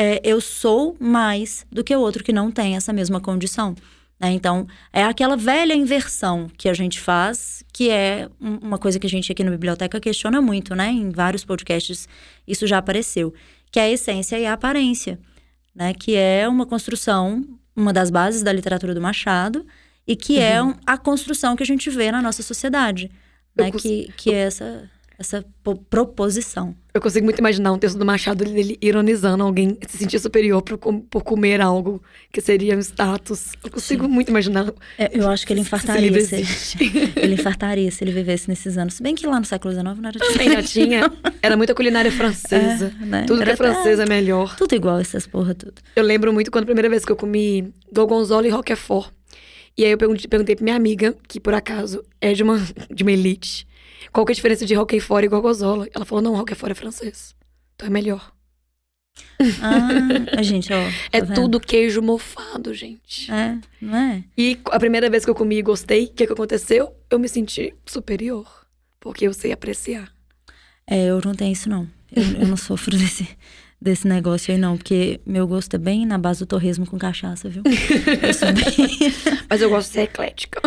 é, 0.00 0.20
eu 0.22 0.40
sou 0.40 0.96
mais 1.00 1.66
do 1.72 1.82
que 1.82 1.94
o 1.94 1.98
outro 1.98 2.22
que 2.22 2.32
não 2.32 2.52
tem 2.52 2.76
essa 2.76 2.92
mesma 2.92 3.20
condição. 3.20 3.74
Né? 4.20 4.30
Então, 4.30 4.64
é 4.92 5.02
aquela 5.02 5.36
velha 5.36 5.74
inversão 5.74 6.48
que 6.56 6.68
a 6.68 6.72
gente 6.72 7.00
faz, 7.00 7.64
que 7.72 7.90
é 7.90 8.28
uma 8.40 8.78
coisa 8.78 9.00
que 9.00 9.08
a 9.08 9.10
gente 9.10 9.32
aqui 9.32 9.42
na 9.42 9.50
biblioteca 9.50 9.98
questiona 9.98 10.40
muito, 10.40 10.72
né? 10.76 10.88
Em 10.88 11.10
vários 11.10 11.44
podcasts 11.44 12.08
isso 12.46 12.64
já 12.64 12.78
apareceu, 12.78 13.34
que 13.72 13.80
é 13.80 13.82
a 13.82 13.90
essência 13.90 14.38
e 14.38 14.46
a 14.46 14.52
aparência, 14.52 15.18
né? 15.74 15.92
Que 15.92 16.14
é 16.14 16.48
uma 16.48 16.64
construção, 16.64 17.44
uma 17.74 17.92
das 17.92 18.08
bases 18.08 18.44
da 18.44 18.52
literatura 18.52 18.94
do 18.94 19.00
Machado, 19.00 19.66
e 20.06 20.14
que 20.14 20.38
é 20.38 20.62
uhum. 20.62 20.70
é 20.70 20.74
a 20.86 20.96
construção 20.96 21.56
que 21.56 21.62
a 21.64 21.66
gente 21.66 21.90
vê 21.90 22.12
na 22.12 22.22
nossa 22.22 22.44
sociedade, 22.44 23.10
né? 23.56 23.72
Que, 23.72 24.12
que 24.16 24.32
é 24.32 24.46
essa 24.46 24.88
essa 25.18 25.44
proposição. 25.90 26.76
Eu 26.94 27.00
consigo 27.00 27.24
muito 27.24 27.38
imaginar 27.38 27.72
um 27.72 27.78
texto 27.78 27.98
do 27.98 28.04
Machado 28.04 28.44
dele 28.44 28.78
ironizando 28.80 29.42
alguém 29.42 29.76
se 29.88 29.98
sentir 29.98 30.20
superior 30.20 30.62
por, 30.62 30.78
por 30.78 31.22
comer 31.24 31.60
algo 31.60 32.00
que 32.32 32.40
seria 32.40 32.76
um 32.76 32.78
status. 32.78 33.52
Eu 33.62 33.70
consigo 33.70 34.04
Sim. 34.04 34.10
muito 34.10 34.28
imaginar. 34.28 34.72
É, 34.96 35.10
eu 35.12 35.28
acho 35.28 35.44
que 35.44 35.52
ele 35.52 35.60
infartaria 35.60 36.20
se, 36.20 36.44
se 36.44 36.78
ele 37.16 37.34
infartaria 37.34 37.90
se 37.90 38.04
ele 38.04 38.12
vivesse 38.12 38.48
nesses 38.48 38.78
anos. 38.78 38.94
Se 38.94 39.02
bem 39.02 39.14
que 39.14 39.26
lá 39.26 39.40
no 39.40 39.44
século 39.44 39.74
XIX 39.74 39.98
não 39.98 40.08
era 40.08 40.18
Também 40.22 40.52
já 40.52 40.62
tinha. 40.62 41.12
Era 41.42 41.56
muita 41.56 41.74
culinária 41.74 42.12
francesa. 42.12 42.92
É, 43.02 43.04
né? 43.04 43.24
Tudo 43.26 43.42
era, 43.42 43.46
que 43.46 43.52
é 43.54 43.56
francesa 43.56 44.04
é 44.04 44.06
melhor. 44.06 44.56
Tudo 44.56 44.74
igual 44.74 45.00
essas 45.00 45.26
porra 45.26 45.52
tudo. 45.52 45.74
Eu 45.96 46.04
lembro 46.04 46.32
muito 46.32 46.50
quando 46.50 46.62
a 46.62 46.66
primeira 46.66 46.88
vez 46.88 47.04
que 47.04 47.10
eu 47.10 47.16
comi 47.16 47.72
gorgonzola 47.92 48.46
e 48.46 48.50
roquefort. 48.50 49.12
E 49.76 49.84
aí 49.84 49.90
eu 49.92 49.98
perguntei, 49.98 50.26
perguntei 50.28 50.56
pra 50.56 50.64
minha 50.64 50.76
amiga, 50.76 51.14
que 51.28 51.38
por 51.38 51.54
acaso 51.54 52.04
é 52.20 52.32
de 52.32 52.42
uma, 52.42 52.58
de 52.92 53.04
uma 53.04 53.12
elite, 53.12 53.64
qual 54.12 54.24
que 54.24 54.32
é 54.32 54.34
a 54.34 54.36
diferença 54.36 54.64
de 54.64 54.74
Roquefort 54.74 55.24
e 55.24 55.28
Gorgonzola? 55.28 55.88
Ela 55.94 56.04
falou, 56.04 56.22
não, 56.22 56.34
Roquefort 56.36 56.72
é 56.72 56.74
francês. 56.74 57.34
Então 57.74 57.88
é 57.88 57.90
melhor. 57.90 58.32
Ah, 59.60 60.42
gente, 60.42 60.72
ó. 60.72 60.76
Tá 61.10 61.18
é 61.18 61.20
vendo? 61.20 61.34
tudo 61.34 61.60
queijo 61.60 62.02
mofado, 62.02 62.72
gente. 62.74 63.30
É, 63.30 63.58
não 63.80 63.96
é? 63.96 64.24
E 64.36 64.58
a 64.66 64.78
primeira 64.78 65.08
vez 65.10 65.24
que 65.24 65.30
eu 65.30 65.34
comi 65.34 65.58
e 65.58 65.62
gostei, 65.62 66.04
o 66.04 66.08
que, 66.08 66.26
que 66.26 66.32
aconteceu? 66.32 66.94
Eu 67.10 67.18
me 67.18 67.28
senti 67.28 67.74
superior. 67.86 68.46
Porque 69.00 69.26
eu 69.26 69.32
sei 69.32 69.52
apreciar. 69.52 70.12
É, 70.86 71.06
eu 71.06 71.20
não 71.24 71.34
tenho 71.34 71.52
isso, 71.52 71.68
não. 71.68 71.88
Eu, 72.14 72.22
eu 72.40 72.48
não 72.48 72.56
sofro 72.56 72.90
desse, 72.98 73.28
desse 73.80 74.08
negócio 74.08 74.52
aí, 74.52 74.58
não. 74.58 74.76
Porque 74.76 75.20
meu 75.24 75.46
gosto 75.46 75.74
é 75.74 75.78
bem 75.78 76.04
na 76.04 76.18
base 76.18 76.40
do 76.40 76.46
torresmo 76.46 76.86
com 76.86 76.98
cachaça, 76.98 77.48
viu? 77.48 77.62
Eu 78.22 78.34
sou 78.34 78.52
bem... 78.52 79.12
Mas 79.48 79.62
eu 79.62 79.70
gosto 79.70 79.88
de 79.88 79.94
ser 79.94 80.02
eclética. 80.02 80.60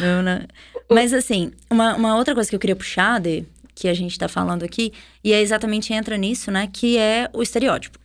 não, 0.00 0.22
não. 0.22 0.46
Mas 0.90 1.12
assim, 1.12 1.52
uma, 1.70 1.94
uma 1.96 2.16
outra 2.16 2.34
coisa 2.34 2.48
que 2.48 2.56
eu 2.56 2.60
queria 2.60 2.76
puxar, 2.76 3.20
de, 3.20 3.44
que 3.74 3.88
a 3.88 3.94
gente 3.94 4.18
tá 4.18 4.28
falando 4.28 4.62
aqui, 4.62 4.92
e 5.22 5.32
é 5.32 5.40
exatamente 5.40 5.92
entra 5.92 6.16
nisso, 6.16 6.50
né? 6.50 6.68
Que 6.72 6.96
é 6.98 7.28
o 7.32 7.42
estereótipo. 7.42 7.98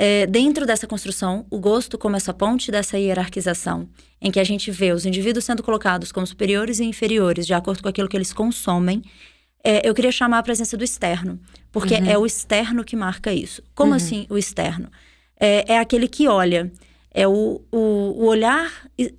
É, 0.00 0.26
dentro 0.26 0.64
dessa 0.64 0.86
construção, 0.86 1.44
o 1.50 1.58
gosto 1.58 1.98
como 1.98 2.14
essa 2.14 2.32
ponte 2.32 2.70
dessa 2.70 2.96
hierarquização, 2.96 3.88
em 4.20 4.30
que 4.30 4.38
a 4.38 4.44
gente 4.44 4.70
vê 4.70 4.92
os 4.92 5.04
indivíduos 5.04 5.44
sendo 5.44 5.62
colocados 5.62 6.12
como 6.12 6.26
superiores 6.26 6.78
e 6.78 6.84
inferiores, 6.84 7.46
de 7.46 7.54
acordo 7.54 7.82
com 7.82 7.88
aquilo 7.88 8.08
que 8.08 8.16
eles 8.16 8.32
consomem, 8.32 9.02
é, 9.64 9.86
eu 9.86 9.92
queria 9.94 10.12
chamar 10.12 10.38
a 10.38 10.42
presença 10.42 10.76
do 10.76 10.84
externo, 10.84 11.38
porque 11.72 11.94
uhum. 11.94 12.06
é 12.10 12.16
o 12.16 12.24
externo 12.24 12.84
que 12.84 12.94
marca 12.94 13.32
isso. 13.32 13.62
Como 13.74 13.90
uhum. 13.90 13.96
assim 13.96 14.26
o 14.30 14.38
externo? 14.38 14.88
É, 15.38 15.74
é, 15.74 15.78
aquele 15.78 16.06
que 16.06 16.28
olha, 16.28 16.70
é 17.12 17.26
o, 17.26 17.60
o, 17.72 17.78
o, 17.78 18.24
olhar 18.26 18.70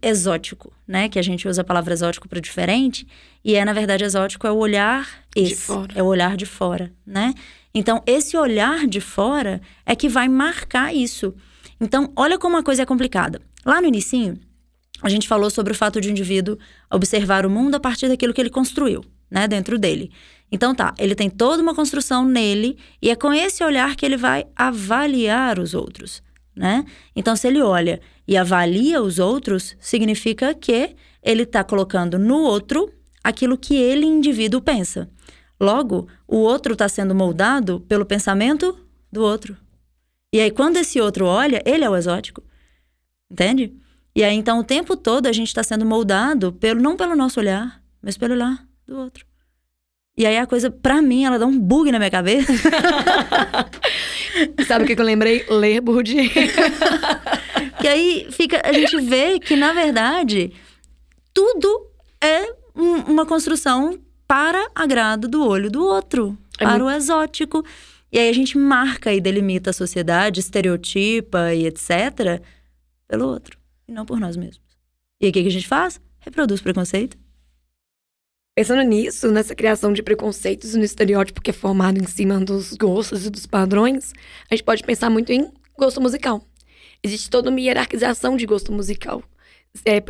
exótico, 0.02 0.72
né? 0.90 1.08
Que 1.08 1.20
a 1.20 1.22
gente 1.22 1.48
usa 1.48 1.62
a 1.62 1.64
palavra 1.64 1.94
exótico 1.94 2.28
para 2.28 2.42
diferente, 2.42 3.08
e 3.46 3.54
é, 3.54 3.64
na 3.64 3.74
verdade, 3.74 4.04
exótico 4.04 4.48
é 4.48 4.52
o 4.52 4.58
olhar 4.58 5.08
esse, 5.36 5.72
é 5.94 6.02
o 6.02 6.08
olhar 6.08 6.36
de 6.36 6.48
fora, 6.48 6.92
né? 7.06 7.36
Então, 7.76 8.02
esse 8.08 8.36
olhar 8.36 8.88
de 8.88 9.00
fora 9.00 9.62
é 9.86 9.96
que 9.96 10.10
vai 10.10 10.28
marcar 10.28 10.92
isso. 10.92 11.36
Então, 11.80 12.12
olha 12.16 12.40
como 12.40 12.58
a 12.58 12.64
coisa 12.64 12.82
é 12.82 12.86
complicada. 12.88 13.40
Lá 13.64 13.80
no 13.80 13.88
início, 13.88 14.36
a 15.04 15.10
gente 15.10 15.28
falou 15.28 15.52
sobre 15.52 15.74
o 15.74 15.76
fato 15.76 16.02
de 16.02 16.10
o 16.10 16.12
indivíduo 16.12 16.58
observar 16.92 17.46
o 17.46 17.50
mundo 17.52 17.76
a 17.76 17.80
partir 17.80 18.08
daquilo 18.08 18.34
que 18.34 18.42
ele 18.42 18.50
construiu 18.50 19.06
né, 19.30 19.48
dentro 19.48 19.78
dele. 19.78 20.12
Então 20.52 20.74
tá, 20.74 20.96
ele 20.98 21.14
tem 21.14 21.30
toda 21.30 21.62
uma 21.62 21.76
construção 21.76 22.26
nele 22.26 22.78
e 23.00 23.12
é 23.12 23.16
com 23.16 23.32
esse 23.32 23.64
olhar 23.64 23.96
que 23.96 24.04
ele 24.04 24.18
vai 24.18 24.48
avaliar 24.56 25.60
os 25.60 25.76
outros, 25.76 26.24
né? 26.60 26.86
Então 27.16 27.38
se 27.38 27.48
ele 27.48 27.62
olha 27.62 28.02
e 28.28 28.36
avalia 28.36 29.02
os 29.02 29.18
outros, 29.18 29.78
significa 29.80 30.54
que 30.54 30.94
ele 31.24 31.44
está 31.44 31.64
colocando 31.64 32.20
no 32.20 32.42
outro 32.42 32.92
aquilo 33.24 33.58
que 33.58 33.76
ele 33.76 34.06
indivíduo 34.06 34.60
pensa. 34.60 35.10
Logo, 35.58 36.10
o 36.28 36.36
outro 36.36 36.74
está 36.74 36.90
sendo 36.90 37.16
moldado 37.16 37.80
pelo 37.88 38.06
pensamento 38.06 38.78
do 39.10 39.24
outro. 39.24 39.56
E 40.34 40.42
aí 40.42 40.52
quando 40.52 40.76
esse 40.76 41.00
outro 41.00 41.26
olha, 41.26 41.64
ele 41.66 41.86
é 41.86 41.90
o 41.90 41.96
exótico. 41.96 42.44
Entende? 43.32 43.74
E 44.14 44.22
aí 44.22 44.36
então 44.36 44.60
o 44.60 44.64
tempo 44.64 44.98
todo 44.98 45.28
a 45.28 45.32
gente 45.32 45.48
está 45.48 45.64
sendo 45.64 45.86
moldado 45.86 46.52
pelo 46.52 46.82
não 46.82 46.98
pelo 46.98 47.16
nosso 47.16 47.40
olhar, 47.40 47.82
mas 48.02 48.18
pelo 48.18 48.34
olhar 48.34 48.68
do 48.86 48.98
outro. 48.98 49.29
E 50.20 50.26
aí 50.26 50.36
a 50.36 50.46
coisa, 50.46 50.70
pra 50.70 51.02
mim, 51.02 51.24
ela 51.24 51.40
dá 51.40 51.46
um 51.46 51.58
bug 51.58 51.90
na 51.94 51.98
minha 51.98 52.12
cabeça. 52.12 52.52
Sabe 54.68 54.84
o 54.84 54.88
que 54.88 55.00
eu 55.00 55.06
lembrei? 55.06 55.46
Ler 55.50 55.80
Bourdieu. 55.80 56.26
e 57.82 57.88
aí 57.88 58.28
fica, 58.30 58.62
a 58.66 58.74
gente 58.74 59.00
vê 59.00 59.40
que, 59.40 59.56
na 59.56 59.72
verdade, 59.72 60.52
tudo 61.34 61.90
é 62.20 62.52
um, 62.76 63.14
uma 63.14 63.26
construção 63.26 63.98
para 64.28 64.70
agrado 64.76 65.26
do 65.30 65.48
olho 65.48 65.72
do 65.72 65.86
outro, 65.86 66.38
é 66.60 66.66
para 66.66 66.72
muito... 66.72 66.88
o 66.88 66.92
exótico. 66.92 67.66
E 68.12 68.20
aí 68.20 68.28
a 68.28 68.34
gente 68.34 68.58
marca 68.58 69.14
e 69.14 69.22
delimita 69.22 69.70
a 69.70 69.74
sociedade, 69.74 70.42
estereotipa 70.42 71.54
e 71.54 71.66
etc. 71.66 72.44
pelo 73.08 73.26
outro, 73.26 73.58
e 73.88 73.94
não 73.94 74.06
por 74.06 74.20
nós 74.20 74.36
mesmos. 74.36 74.60
E 75.22 75.28
aí 75.28 75.30
o 75.30 75.34
que, 75.34 75.44
que 75.44 75.48
a 75.48 75.52
gente 75.52 75.68
faz? 75.68 76.02
Reproduz 76.20 76.60
preconceito 76.60 77.18
Pensando 78.60 78.82
nisso, 78.82 79.32
nessa 79.32 79.56
criação 79.56 79.94
de 79.94 80.04
preconceitos 80.04 80.76
no 80.76 80.84
estereótipo 80.84 81.40
que 81.40 81.50
é 81.50 81.54
formado 81.54 81.98
em 81.98 82.06
cima 82.06 82.42
dos 82.42 82.74
gostos 82.74 83.26
e 83.26 83.30
dos 83.30 83.46
padrões, 83.46 84.12
a 84.52 84.54
gente 84.54 84.66
pode 84.66 84.84
pensar 84.84 85.10
muito 85.10 85.32
em 85.32 85.50
gosto 85.78 86.02
musical. 86.02 86.44
Existe 87.02 87.30
toda 87.30 87.50
uma 87.50 87.62
hierarquização 87.62 88.36
de 88.36 88.46
gosto 88.46 88.74
musical. 88.74 89.24
É, 89.86 90.04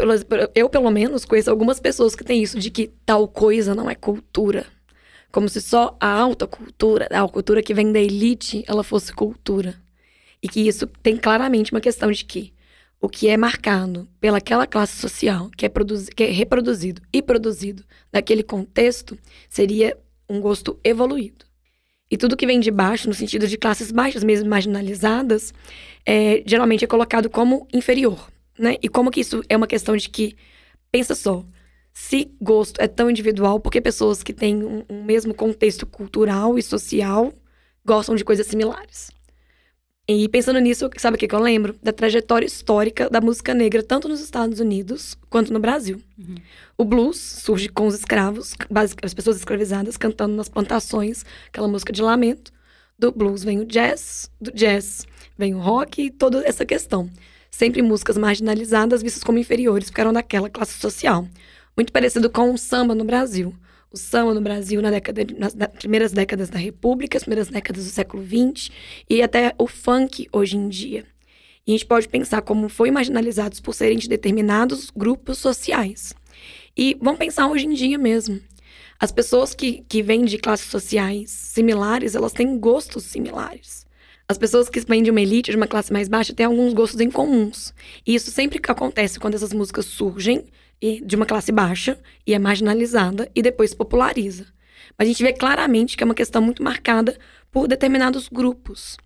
eu, 0.56 0.68
pelo 0.68 0.90
menos, 0.90 1.26
conheço 1.26 1.52
algumas 1.52 1.80
pessoas 1.80 2.16
que 2.16 2.24
têm 2.24 2.42
isso 2.42 2.58
de 2.58 2.72
que 2.72 2.90
tal 3.06 3.28
coisa 3.28 3.76
não 3.76 3.88
é 3.88 3.94
cultura. 3.94 4.66
Como 5.32 5.48
se 5.48 5.62
só 5.62 5.96
a 6.00 6.10
alta 6.10 6.48
cultura, 6.48 7.08
a 7.12 7.28
cultura 7.28 7.62
que 7.62 7.76
vem 7.76 7.92
da 7.92 8.00
elite, 8.00 8.64
ela 8.68 8.84
fosse 8.84 9.14
cultura. 9.14 9.76
E 10.42 10.50
que 10.50 10.62
isso 10.62 10.88
tem 11.04 11.18
claramente 11.18 11.72
uma 11.72 11.80
questão 11.80 12.12
de 12.12 12.26
que 12.26 12.52
o 13.02 13.08
que 13.08 13.30
é 13.30 13.38
marcado 13.38 14.08
pelaquela 14.20 14.68
classe 14.68 14.98
social, 14.98 15.50
que 15.56 15.66
é, 15.66 15.72
que 16.16 16.24
é 16.24 16.32
reproduzido 16.32 17.02
e 17.14 17.22
produzido 17.22 17.84
naquele 18.12 18.44
contexto, 18.44 19.18
seria 19.50 19.98
um 20.30 20.42
gosto 20.42 20.80
evoluído. 20.84 21.46
E 22.12 22.18
tudo 22.18 22.36
que 22.36 22.46
vem 22.46 22.60
de 22.60 22.72
baixo, 22.72 23.08
no 23.08 23.14
sentido 23.14 23.48
de 23.48 23.58
classes 23.58 23.92
baixas, 23.92 24.24
mesmo 24.24 24.50
marginalizadas, 24.50 25.54
é, 26.06 26.44
geralmente 26.46 26.84
é 26.84 26.88
colocado 26.88 27.30
como 27.30 27.68
inferior. 27.74 28.30
Né? 28.58 28.76
E 28.82 28.90
como 28.90 29.12
que 29.12 29.22
isso 29.22 29.42
é 29.48 29.56
uma 29.56 29.68
questão 29.68 29.96
de 29.96 30.10
que, 30.10 30.36
pensa 30.92 31.14
só, 31.14 31.46
se 31.94 32.32
gosto 32.42 32.82
é 32.82 32.88
tão 32.88 33.10
individual, 33.10 33.60
porque 33.60 33.80
pessoas 33.80 34.24
que 34.24 34.34
têm 34.34 34.64
um, 34.64 34.84
um 34.90 35.04
mesmo 35.04 35.34
contexto 35.34 35.86
cultural 35.86 36.58
e 36.58 36.64
social 36.64 37.32
gostam 37.86 38.16
de 38.16 38.26
coisas 38.26 38.48
similares? 38.48 39.12
E 40.12 40.28
pensando 40.28 40.58
nisso, 40.58 40.90
sabe 40.98 41.16
o 41.16 41.20
que, 41.20 41.28
que 41.28 41.36
eu 41.36 41.40
lembro? 41.40 41.76
Da 41.84 41.94
trajetória 41.94 42.44
histórica 42.44 43.08
da 43.12 43.22
música 43.22 43.54
negra, 43.54 43.84
tanto 43.84 44.10
nos 44.10 44.20
Estados 44.20 44.60
Unidos 44.60 45.16
quanto 45.30 45.54
no 45.54 45.60
Brasil. 45.60 46.02
Uhum. 46.18 46.34
O 46.76 46.84
blues 46.84 47.20
surge 47.20 47.70
com 47.70 47.86
os 47.86 47.94
escravos, 47.94 48.56
as 49.04 49.14
pessoas 49.14 49.38
escravizadas 49.38 49.98
cantando 49.98 50.36
nas 50.36 50.50
plantações, 50.50 51.24
aquela 51.48 51.68
música 51.68 51.94
de 51.94 52.02
lamento. 52.02 52.52
Do 52.98 53.12
blues 53.12 53.44
vem 53.44 53.60
o 53.60 53.66
jazz, 53.66 54.32
do 54.42 54.52
jazz 54.52 55.06
vem 55.38 55.54
o 55.54 55.60
rock 55.60 56.02
e 56.02 56.10
toda 56.10 56.44
essa 56.44 56.66
questão. 56.66 57.08
Sempre 57.52 57.84
músicas 57.84 58.18
marginalizadas, 58.18 59.04
vistas 59.04 59.24
como 59.24 59.38
inferiores, 59.38 59.92
porque 59.92 60.02
eram 60.02 60.12
daquela 60.12 60.50
classe 60.50 60.74
social. 60.80 61.28
Muito 61.78 61.94
parecido 61.94 62.32
com 62.32 62.52
o 62.52 62.58
samba 62.58 62.96
no 62.96 63.06
Brasil. 63.06 63.54
O 63.92 63.98
samba 63.98 64.36
no 64.36 64.42
Brasil 64.42 64.82
na 64.84 64.92
década, 64.92 65.26
nas 65.36 65.56
primeiras 65.80 66.12
décadas 66.12 66.48
da 66.50 66.60
República, 66.60 67.18
as 67.18 67.24
primeiras 67.24 67.48
décadas 67.48 67.86
do 67.86 67.90
século 67.90 68.24
XX 68.24 68.70
e 69.10 69.22
até 69.24 69.56
o 69.58 69.66
funk 69.66 70.28
hoje 70.32 70.58
em 70.58 70.70
dia. 70.70 71.06
E 71.66 71.72
a 71.72 71.76
gente 71.76 71.88
pode 71.88 72.08
pensar 72.08 72.44
como 72.44 72.70
foi 72.70 72.92
marginalizados 72.92 73.60
por 73.60 73.74
serem 73.74 73.98
de 73.98 74.08
determinados 74.08 74.92
grupos 74.96 75.40
sociais. 75.40 76.14
E 76.78 76.96
vamos 77.02 77.18
pensar 77.18 77.48
hoje 77.48 77.66
em 77.66 77.74
dia 77.74 77.98
mesmo. 77.98 78.40
As 79.00 79.12
pessoas 79.12 79.56
que, 79.56 79.84
que 79.90 80.04
vêm 80.04 80.24
de 80.24 80.38
classes 80.38 80.70
sociais 80.70 81.32
similares, 81.32 82.14
elas 82.14 82.34
têm 82.34 82.60
gostos 82.60 83.06
similares. 83.06 83.88
As 84.28 84.38
pessoas 84.38 84.70
que 84.70 84.80
vêm 84.82 85.02
de 85.02 85.10
uma 85.10 85.22
elite, 85.22 85.50
de 85.50 85.58
uma 85.58 85.66
classe 85.66 85.92
mais 85.92 86.08
baixa, 86.08 86.32
têm 86.32 86.46
alguns 86.46 86.74
gostos 86.74 87.00
em 87.00 87.10
comuns. 87.10 87.74
E 88.06 88.14
isso 88.14 88.30
sempre 88.30 88.60
acontece 88.68 89.20
quando 89.20 89.34
essas 89.34 89.52
músicas 89.52 89.86
surgem 89.86 90.46
de 90.82 91.16
uma 91.16 91.26
classe 91.26 91.52
baixa 91.52 92.00
e 92.26 92.34
é 92.34 92.40
marginalizada 92.40 93.30
e 93.36 93.42
depois 93.42 93.74
populariza. 93.74 94.46
Mas 94.98 95.08
a 95.08 95.12
gente 95.12 95.24
vê 95.24 95.34
claramente 95.34 95.96
que 95.96 96.04
é 96.04 96.06
uma 96.06 96.16
questão 96.16 96.42
muito 96.42 96.64
marcada 96.64 97.18
por 97.52 97.68
determinados 97.68 98.28
grupos. 98.30 98.98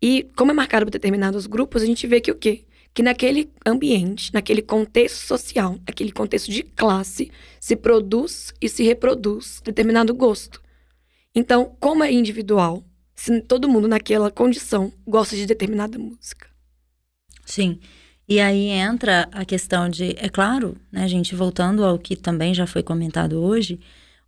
E 0.00 0.28
como 0.36 0.50
é 0.50 0.54
marcado 0.54 0.86
por 0.86 0.90
determinados 0.90 1.46
grupos, 1.46 1.82
a 1.82 1.86
gente 1.86 2.06
vê 2.06 2.20
que 2.20 2.30
o 2.30 2.34
quê? 2.34 2.64
que 2.94 3.02
naquele 3.02 3.50
ambiente, 3.64 4.32
naquele 4.34 4.60
contexto 4.60 5.26
social, 5.26 5.78
naquele 5.86 6.12
contexto 6.12 6.50
de 6.50 6.62
classe, 6.62 7.30
se 7.58 7.74
produz 7.74 8.52
e 8.60 8.68
se 8.68 8.82
reproduz 8.82 9.60
determinado 9.64 10.14
gosto. 10.14 10.62
Então, 11.34 11.74
como 11.80 12.04
é 12.04 12.12
individual, 12.12 12.84
se 13.14 13.40
todo 13.40 13.68
mundo 13.68 13.88
naquela 13.88 14.30
condição 14.30 14.92
gosta 15.06 15.34
de 15.34 15.46
determinada 15.46 15.98
música? 15.98 16.48
Sim. 17.46 17.80
E 18.28 18.40
aí 18.40 18.68
entra 18.68 19.28
a 19.32 19.44
questão 19.44 19.88
de, 19.88 20.14
é 20.18 20.28
claro, 20.28 20.76
né, 20.90 21.06
gente, 21.08 21.34
voltando 21.34 21.84
ao 21.84 21.98
que 21.98 22.16
também 22.16 22.54
já 22.54 22.66
foi 22.66 22.82
comentado 22.82 23.42
hoje, 23.42 23.80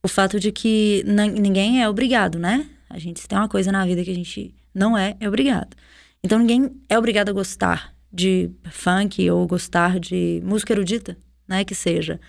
o 0.03 0.09
fato 0.09 0.39
de 0.39 0.53
que 0.53 1.03
ninguém 1.07 1.83
é 1.83 1.89
obrigado, 1.89 2.39
né? 2.39 2.67
A 2.91 2.99
gente 2.99 3.21
se 3.21 3.29
tem 3.29 3.39
uma 3.39 3.49
coisa 3.49 3.73
na 3.73 3.85
vida 3.87 4.05
que 4.05 4.11
a 4.11 4.15
gente 4.15 4.55
não 4.75 4.99
é, 4.99 5.17
é 5.19 5.29
obrigado. 5.29 5.75
Então 6.23 6.39
ninguém 6.39 6.71
é 6.89 6.99
obrigado 6.99 7.31
a 7.31 7.33
gostar 7.33 7.95
de 8.13 8.51
funk 8.71 9.29
ou 9.31 9.47
gostar 9.47 9.99
de 9.99 10.41
música 10.45 10.73
erudita, 10.73 11.17
né, 11.49 11.65
que 11.65 11.75
seja. 11.75 12.21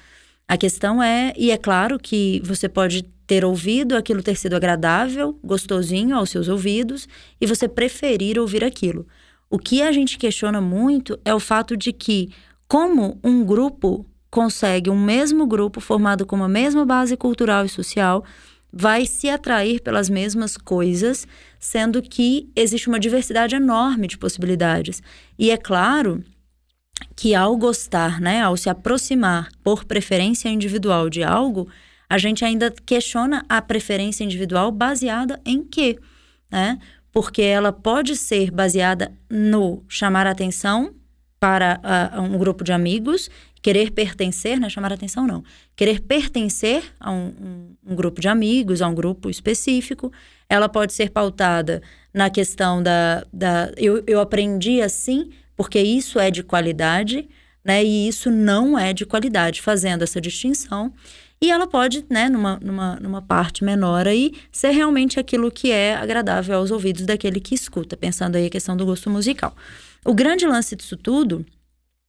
A 0.47 0.57
questão 0.57 1.01
é, 1.01 1.33
e 1.35 1.51
é 1.51 1.57
claro 1.57 1.99
que 1.99 2.41
você 2.43 2.69
pode 2.69 3.03
ter 3.27 3.43
ouvido 3.43 3.95
aquilo 3.95 4.21
ter 4.21 4.35
sido 4.35 4.55
agradável, 4.55 5.39
gostosinho 5.43 6.15
aos 6.15 6.29
seus 6.29 6.47
ouvidos 6.47 7.07
e 7.41 7.47
você 7.47 7.67
preferir 7.67 8.39
ouvir 8.39 8.63
aquilo. 8.63 9.07
O 9.49 9.59
que 9.59 9.81
a 9.81 9.91
gente 9.91 10.17
questiona 10.17 10.59
muito 10.59 11.19
é 11.23 11.33
o 11.33 11.39
fato 11.39 11.77
de 11.77 11.93
que 11.93 12.31
como 12.67 13.19
um 13.23 13.43
grupo 13.45 14.05
consegue 14.29 14.89
um 14.89 14.99
mesmo 14.99 15.45
grupo 15.45 15.79
formado 15.79 16.25
com 16.25 16.35
uma 16.35 16.49
mesma 16.49 16.85
base 16.85 17.15
cultural 17.15 17.65
e 17.65 17.69
social 17.69 18.23
vai 18.71 19.05
se 19.05 19.29
atrair 19.29 19.81
pelas 19.81 20.09
mesmas 20.09 20.57
coisas, 20.57 21.25
sendo 21.57 22.01
que 22.01 22.49
existe 22.53 22.89
uma 22.89 22.99
diversidade 22.99 23.55
enorme 23.55 24.07
de 24.07 24.17
possibilidades. 24.17 25.01
E 25.39 25.49
é 25.49 25.55
claro 25.55 26.21
que 27.15 27.33
ao 27.33 27.55
gostar, 27.55 28.19
né, 28.19 28.41
ao 28.41 28.57
se 28.57 28.69
aproximar 28.69 29.49
por 29.63 29.85
preferência 29.85 30.49
individual 30.49 31.09
de 31.09 31.23
algo, 31.23 31.69
a 32.09 32.17
gente 32.17 32.43
ainda 32.43 32.69
questiona 32.85 33.45
a 33.47 33.61
preferência 33.61 34.23
individual 34.25 34.71
baseada 34.71 35.39
em 35.45 35.63
quê, 35.63 35.97
né? 36.51 36.77
Porque 37.15 37.41
ela 37.41 37.71
pode 37.71 38.17
ser 38.17 38.51
baseada 38.51 39.17
no 39.29 39.83
chamar 39.87 40.27
atenção 40.27 40.93
para 41.39 41.79
uh, 41.81 42.21
um 42.21 42.37
grupo 42.37 42.61
de 42.61 42.73
amigos 42.73 43.29
querer 43.65 43.89
pertencer, 43.89 44.59
não 44.59 44.67
é 44.67 44.69
chamar 44.69 44.93
atenção, 44.93 45.25
não. 45.25 45.43
Querer 45.75 45.99
pertencer 46.01 46.83
a 46.99 47.09
um, 47.09 47.25
um, 47.25 47.75
um, 47.93 47.95
grupo 47.95 48.21
de 48.21 48.27
amigos, 48.27 48.79
a 48.79 48.87
um 48.87 48.93
grupo 48.93 49.27
específico. 49.27 50.13
Ela 50.47 50.69
pode 50.69 50.93
ser 50.93 51.09
pautada 51.09 51.81
na 52.13 52.29
questão 52.29 52.83
da. 52.83 53.25
da 53.33 53.71
eu, 53.75 54.03
eu 54.05 54.19
aprendi 54.19 54.83
assim, 54.83 55.31
porque 55.55 55.79
isso 55.79 56.19
é 56.19 56.29
de 56.29 56.43
qualidade, 56.43 57.27
né? 57.63 57.83
E 57.83 58.07
isso 58.07 58.29
não 58.29 58.77
é 58.77 58.93
de 58.93 59.03
qualidade, 59.03 59.63
fazendo 59.63 60.03
essa 60.03 60.21
distinção. 60.21 60.93
E 61.41 61.51
ela 61.51 61.67
pode, 61.67 62.05
né, 62.09 62.29
numa, 62.29 62.59
numa, 62.61 62.95
numa 62.95 63.21
parte 63.21 63.63
menor 63.63 64.07
aí, 64.07 64.33
ser 64.51 64.71
realmente 64.71 65.19
aquilo 65.19 65.51
que 65.51 65.71
é 65.71 65.95
agradável 65.95 66.57
aos 66.57 66.71
ouvidos 66.71 67.05
daquele 67.05 67.39
que 67.39 67.53
escuta, 67.53 67.97
pensando 67.97 68.35
aí 68.35 68.45
a 68.47 68.49
questão 68.49 68.75
do 68.75 68.85
gosto 68.85 69.09
musical. 69.09 69.55
O 70.03 70.13
grande 70.13 70.45
lance 70.45 70.75
disso 70.75 70.95
tudo 70.95 71.45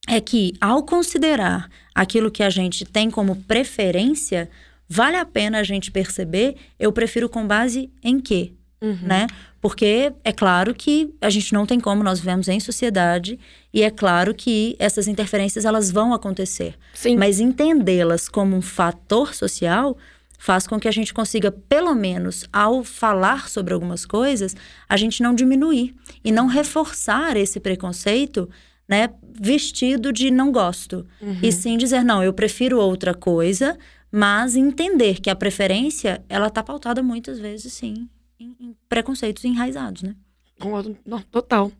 é 0.07 0.21
que, 0.21 0.53
ao 0.61 0.83
considerar 0.83 1.69
aquilo 1.93 2.31
que 2.31 2.41
a 2.41 2.49
gente 2.49 2.85
tem 2.85 3.11
como 3.11 3.35
preferência, 3.43 4.49
vale 4.87 5.17
a 5.17 5.25
pena 5.25 5.59
a 5.59 5.63
gente 5.63 5.91
perceber, 5.91 6.55
eu 6.79 6.91
prefiro 6.93 7.27
com 7.27 7.45
base 7.45 7.91
em 8.01 8.19
quê? 8.19 8.53
Uhum. 8.79 8.97
Né? 9.01 9.27
Porque 9.59 10.13
é 10.23 10.31
claro 10.31 10.73
que 10.73 11.13
a 11.19 11.29
gente 11.29 11.51
não 11.53 11.65
tem 11.65 11.79
como, 11.79 12.03
nós 12.03 12.19
vivemos 12.19 12.47
em 12.47 12.59
sociedade 12.59 13.39
e 13.73 13.81
é 13.81 13.89
claro 13.89 14.33
que 14.33 14.75
essas 14.77 15.07
interferências 15.07 15.65
elas 15.65 15.91
vão 15.91 16.13
acontecer. 16.13 16.75
Sim. 16.93 17.17
Mas 17.17 17.39
entendê-las 17.39 18.29
como 18.29 18.55
um 18.55 18.61
fator 18.61 19.33
social 19.33 19.97
faz 20.37 20.67
com 20.67 20.79
que 20.79 20.87
a 20.87 20.91
gente 20.91 21.13
consiga, 21.13 21.51
pelo 21.51 21.95
menos 21.95 22.45
ao 22.53 22.83
falar 22.83 23.49
sobre 23.49 23.73
algumas 23.73 24.05
coisas, 24.05 24.55
a 24.87 24.95
gente 24.95 25.23
não 25.23 25.33
diminuir 25.33 25.95
e 26.23 26.31
não 26.31 26.45
reforçar 26.45 27.35
esse 27.35 27.59
preconceito 27.59 28.47
né, 28.87 29.09
vestido 29.33 30.13
de 30.13 30.31
não 30.31 30.51
gosto. 30.51 31.05
Uhum. 31.21 31.39
E 31.41 31.51
sim 31.51 31.77
dizer, 31.77 32.03
não, 32.03 32.23
eu 32.23 32.31
prefiro 32.31 32.79
outra 32.79 33.13
coisa, 33.13 33.77
mas 34.11 34.55
entender 34.55 35.19
que 35.19 35.29
a 35.29 35.35
preferência, 35.35 36.23
ela 36.29 36.49
tá 36.49 36.63
pautada 36.63 37.03
muitas 37.03 37.39
vezes, 37.39 37.73
sim, 37.73 38.07
em, 38.39 38.55
em 38.59 38.75
preconceitos 38.87 39.43
enraizados, 39.43 40.03
né? 40.03 40.15
Concordo, 40.59 40.97
total. 41.31 41.67
Eu 41.67 41.71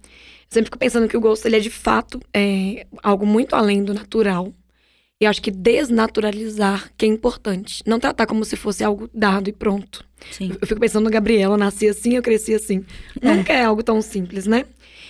sempre 0.49 0.65
fico 0.65 0.77
pensando 0.77 1.07
que 1.07 1.17
o 1.17 1.21
gosto, 1.21 1.45
ele 1.45 1.57
é 1.57 1.59
de 1.59 1.69
fato 1.69 2.19
é, 2.33 2.85
algo 3.01 3.25
muito 3.25 3.55
além 3.55 3.83
do 3.83 3.93
natural. 3.93 4.53
E 5.19 5.25
acho 5.25 5.41
que 5.41 5.49
desnaturalizar 5.49 6.91
que 6.95 7.03
é 7.03 7.09
importante. 7.09 7.81
Não 7.87 7.99
tratar 7.99 8.27
como 8.27 8.45
se 8.45 8.55
fosse 8.55 8.83
algo 8.83 9.09
dado 9.11 9.49
e 9.49 9.51
pronto. 9.51 10.05
Sim. 10.31 10.55
Eu 10.61 10.67
fico 10.67 10.79
pensando 10.79 11.05
no 11.05 11.09
Gabriela, 11.09 11.55
eu 11.55 11.57
nasci 11.57 11.87
assim, 11.87 12.13
eu 12.13 12.21
cresci 12.21 12.53
assim. 12.53 12.85
É. 13.19 13.33
Nunca 13.33 13.51
é 13.51 13.63
algo 13.63 13.81
tão 13.81 13.99
simples, 13.99 14.45
né? 14.45 14.65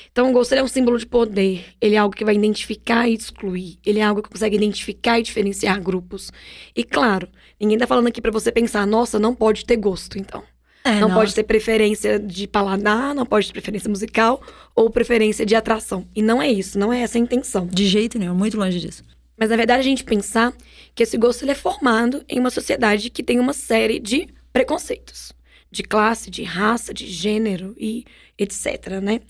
Então, 0.09 0.29
o 0.29 0.33
gosto 0.33 0.53
é 0.53 0.63
um 0.63 0.67
símbolo 0.67 0.97
de 0.97 1.05
poder. 1.05 1.65
Ele 1.79 1.95
é 1.95 1.97
algo 1.97 2.15
que 2.15 2.23
vai 2.23 2.35
identificar 2.35 3.07
e 3.07 3.13
excluir. 3.13 3.77
Ele 3.85 3.99
é 3.99 4.03
algo 4.03 4.23
que 4.23 4.29
consegue 4.29 4.55
identificar 4.55 5.19
e 5.19 5.23
diferenciar 5.23 5.79
grupos. 5.79 6.31
E, 6.75 6.83
claro, 6.83 7.27
ninguém 7.59 7.77
tá 7.77 7.85
falando 7.85 8.07
aqui 8.07 8.21
para 8.21 8.31
você 8.31 8.51
pensar, 8.51 8.87
nossa, 8.87 9.19
não 9.19 9.35
pode 9.35 9.65
ter 9.65 9.75
gosto, 9.75 10.17
então. 10.17 10.41
É, 10.87 10.99
não, 10.99 11.09
não 11.09 11.15
pode 11.15 11.33
ter 11.35 11.43
preferência 11.43 12.19
de 12.19 12.47
paladar, 12.47 13.13
não 13.13 13.25
pode 13.25 13.47
ter 13.47 13.53
preferência 13.53 13.89
musical 13.89 14.41
ou 14.75 14.89
preferência 14.89 15.45
de 15.45 15.55
atração. 15.55 16.07
E 16.15 16.21
não 16.21 16.41
é 16.41 16.49
isso, 16.51 16.79
não 16.79 16.91
é 16.91 17.01
essa 17.01 17.17
a 17.17 17.21
intenção. 17.21 17.67
De 17.67 17.85
jeito 17.85 18.17
nenhum, 18.17 18.35
muito 18.35 18.57
longe 18.57 18.79
disso. 18.79 19.03
Mas, 19.37 19.49
na 19.49 19.55
verdade, 19.55 19.81
a 19.81 19.83
gente 19.83 20.03
pensar 20.03 20.53
que 20.95 21.03
esse 21.03 21.17
gosto 21.17 21.43
ele 21.43 21.51
é 21.51 21.55
formado 21.55 22.23
em 22.27 22.39
uma 22.39 22.49
sociedade 22.49 23.09
que 23.09 23.21
tem 23.21 23.39
uma 23.39 23.53
série 23.53 23.99
de 23.99 24.27
preconceitos 24.51 25.37
de 25.69 25.83
classe, 25.83 26.29
de 26.29 26.43
raça, 26.43 26.93
de 26.93 27.05
gênero 27.07 27.75
e 27.77 28.05
etc, 28.37 28.99
né? 29.01 29.21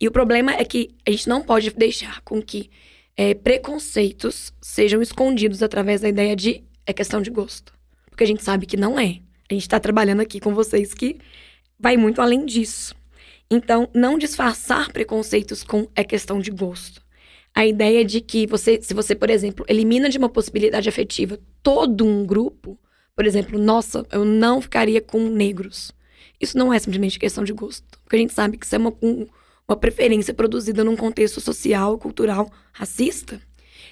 E 0.00 0.08
o 0.08 0.10
problema 0.10 0.52
é 0.52 0.64
que 0.64 0.90
a 1.06 1.10
gente 1.10 1.28
não 1.28 1.42
pode 1.42 1.70
deixar 1.70 2.20
com 2.22 2.42
que 2.42 2.70
é, 3.16 3.34
preconceitos 3.34 4.52
sejam 4.60 5.00
escondidos 5.00 5.62
através 5.62 6.00
da 6.00 6.08
ideia 6.08 6.34
de 6.34 6.64
é 6.86 6.92
questão 6.92 7.22
de 7.22 7.30
gosto. 7.30 7.72
Porque 8.10 8.24
a 8.24 8.26
gente 8.26 8.42
sabe 8.42 8.66
que 8.66 8.76
não 8.76 8.98
é. 8.98 9.20
A 9.50 9.54
gente 9.54 9.62
está 9.62 9.78
trabalhando 9.78 10.20
aqui 10.20 10.40
com 10.40 10.54
vocês 10.54 10.94
que 10.94 11.18
vai 11.78 11.96
muito 11.96 12.20
além 12.20 12.46
disso. 12.46 12.94
Então, 13.50 13.88
não 13.94 14.18
disfarçar 14.18 14.90
preconceitos 14.90 15.62
com 15.62 15.86
é 15.94 16.02
questão 16.02 16.40
de 16.40 16.50
gosto. 16.50 17.02
A 17.54 17.66
ideia 17.66 18.04
de 18.04 18.20
que 18.20 18.46
você, 18.46 18.80
se 18.82 18.94
você, 18.94 19.14
por 19.14 19.30
exemplo, 19.30 19.64
elimina 19.68 20.08
de 20.08 20.18
uma 20.18 20.28
possibilidade 20.28 20.88
afetiva 20.88 21.38
todo 21.62 22.04
um 22.04 22.26
grupo, 22.26 22.78
por 23.14 23.26
exemplo, 23.26 23.58
nossa, 23.58 24.04
eu 24.10 24.24
não 24.24 24.60
ficaria 24.60 25.00
com 25.00 25.28
negros. 25.28 25.92
Isso 26.40 26.58
não 26.58 26.72
é 26.72 26.78
simplesmente 26.78 27.18
questão 27.18 27.44
de 27.44 27.52
gosto. 27.52 27.86
Porque 28.02 28.16
a 28.16 28.18
gente 28.18 28.32
sabe 28.32 28.56
que 28.56 28.66
isso 28.66 28.74
é 28.74 28.78
uma, 28.78 28.92
uma 29.68 29.76
preferência 29.76 30.34
produzida 30.34 30.82
num 30.82 30.96
contexto 30.96 31.40
social, 31.40 31.96
cultural, 31.96 32.50
racista. 32.72 33.40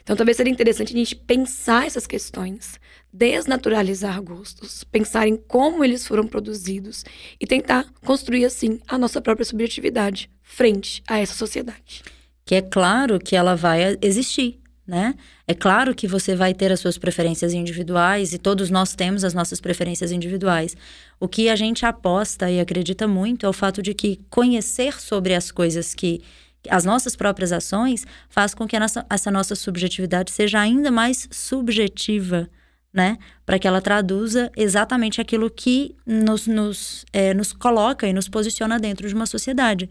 Então, 0.03 0.17
talvez 0.17 0.37
seria 0.37 0.53
interessante 0.53 0.93
a 0.93 0.97
gente 0.97 1.15
pensar 1.15 1.87
essas 1.87 2.07
questões, 2.07 2.79
desnaturalizar 3.13 4.21
gostos, 4.23 4.85
pensar 4.85 5.29
em 5.29 5.37
como 5.37 5.85
eles 5.85 6.07
foram 6.07 6.27
produzidos 6.27 7.05
e 7.41 7.47
tentar 7.47 7.87
construir, 8.05 8.45
assim, 8.45 8.81
a 8.89 8.99
nossa 8.99 9.21
própria 9.21 9.45
subjetividade 9.45 10.29
frente 10.43 11.03
a 11.09 11.19
essa 11.19 11.35
sociedade. 11.35 12.03
Que 12.45 12.57
é 12.57 12.63
claro 12.63 13.21
que 13.21 13.37
ela 13.37 13.55
vai 13.55 13.97
existir, 14.03 14.61
né? 14.85 15.15
É 15.47 15.55
claro 15.55 15.95
que 15.95 16.09
você 16.09 16.35
vai 16.35 16.53
ter 16.53 16.73
as 16.73 16.81
suas 16.81 16.99
preferências 16.99 17.53
individuais 17.53 18.33
e 18.33 18.39
todos 18.39 18.69
nós 18.69 18.95
temos 18.95 19.23
as 19.23 19.33
nossas 19.33 19.61
preferências 19.61 20.11
individuais. 20.11 20.77
O 21.21 21.29
que 21.29 21.49
a 21.49 21.55
gente 21.55 21.87
aposta 21.87 22.51
e 22.51 22.59
acredita 22.59 23.07
muito 23.07 23.47
é 23.47 23.49
o 23.49 23.53
fato 23.53 23.81
de 23.81 23.95
que 23.95 24.21
conhecer 24.29 25.01
sobre 25.01 25.35
as 25.35 25.53
coisas 25.53 25.95
que 25.95 26.21
as 26.69 26.85
nossas 26.85 27.17
próprias 27.17 27.53
ações 27.53 28.07
faz 28.29 28.55
com 28.55 28.67
que 28.67 28.79
nossa, 28.79 29.05
essa 29.11 29.31
nossa 29.31 29.55
subjetividade 29.55 30.31
seja 30.31 30.61
ainda 30.61 30.91
mais 30.91 31.29
subjetiva, 31.31 32.49
né? 32.93 33.19
Para 33.45 33.59
que 33.59 33.67
ela 33.67 33.81
traduza 33.81 34.51
exatamente 34.57 35.21
aquilo 35.21 35.51
que 35.51 35.97
nos, 36.07 36.47
nos, 36.47 37.05
é, 37.13 37.33
nos 37.33 37.53
coloca 37.53 38.07
e 38.07 38.13
nos 38.13 38.29
posiciona 38.29 38.79
dentro 38.79 39.09
de 39.09 39.15
uma 39.15 39.27
sociedade. 39.27 39.89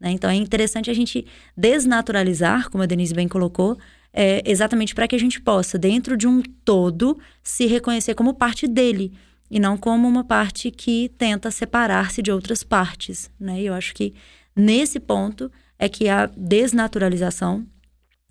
Né? 0.00 0.10
Então 0.10 0.28
é 0.28 0.34
interessante 0.34 0.90
a 0.90 0.94
gente 0.94 1.26
desnaturalizar, 1.56 2.70
como 2.70 2.82
a 2.82 2.86
Denise 2.86 3.14
bem 3.14 3.28
colocou, 3.28 3.78
é, 4.12 4.42
exatamente 4.44 4.94
para 4.94 5.06
que 5.06 5.14
a 5.14 5.18
gente 5.18 5.40
possa, 5.40 5.78
dentro 5.78 6.16
de 6.16 6.26
um 6.26 6.42
todo, 6.64 7.18
se 7.42 7.66
reconhecer 7.66 8.14
como 8.14 8.34
parte 8.34 8.66
dele 8.66 9.12
e 9.50 9.60
não 9.60 9.76
como 9.76 10.08
uma 10.08 10.24
parte 10.24 10.70
que 10.70 11.10
tenta 11.18 11.50
separar-se 11.50 12.22
de 12.22 12.32
outras 12.32 12.62
partes. 12.62 13.30
Né? 13.38 13.62
E 13.62 13.66
eu 13.66 13.74
acho 13.74 13.94
que 13.94 14.14
nesse 14.56 14.98
ponto 14.98 15.50
é 15.80 15.88
que 15.88 16.08
a 16.10 16.30
desnaturalização 16.36 17.66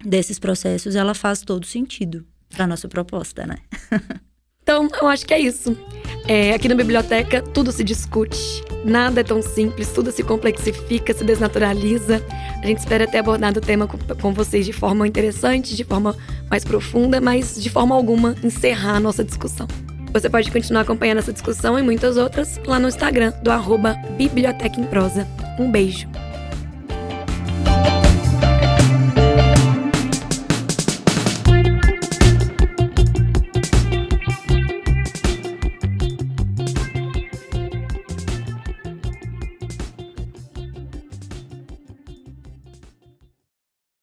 desses 0.06 0.38
processos 0.38 0.96
ela 0.96 1.16
faz 1.16 1.42
todo 1.42 1.66
sentido 1.66 2.24
para 2.56 2.68
nossa 2.68 2.88
proposta, 2.88 3.46
né? 3.46 3.58
então, 4.62 4.88
eu 5.02 5.08
acho 5.08 5.26
que 5.26 5.34
é 5.34 5.40
isso. 5.40 5.76
É, 6.28 6.54
aqui 6.54 6.70
na 6.70 6.76
biblioteca 6.76 7.42
tudo 7.42 7.72
se 7.72 7.84
discute, 7.84 8.64
nada 8.86 9.22
é 9.22 9.24
tão 9.24 9.42
simples, 9.42 9.90
tudo 9.90 10.12
se 10.12 10.24
complexifica, 10.24 11.12
se 11.12 11.24
desnaturaliza. 11.24 12.24
A 12.62 12.68
gente 12.68 12.78
espera 12.78 13.08
ter 13.08 13.18
abordado 13.18 13.60
o 13.60 13.62
tema 13.62 13.88
com, 13.88 13.98
com 13.98 14.32
vocês 14.32 14.64
de 14.66 14.72
forma 14.72 15.08
interessante, 15.08 15.76
de 15.76 15.84
forma 15.84 16.16
mais 16.52 16.64
profunda, 16.64 17.20
mas 17.20 17.62
de 17.62 17.70
forma 17.70 17.96
alguma 17.96 18.36
encerrar 18.44 18.98
a 18.98 19.00
nossa 19.00 19.24
discussão. 19.24 19.68
Você 20.14 20.30
pode 20.30 20.52
continuar 20.52 20.82
acompanhando 20.82 21.20
essa 21.20 21.34
discussão 21.34 21.78
e 21.78 21.82
muitas 21.82 22.16
outras 22.16 22.60
lá 22.66 22.80
no 22.80 22.88
Instagram 22.88 23.32
do 23.44 23.52
arroba 23.52 23.96
Biblioteca 24.18 24.80
em 24.80 24.86
Prosa. 24.86 25.28
Um 25.60 25.72
beijo! 25.72 26.08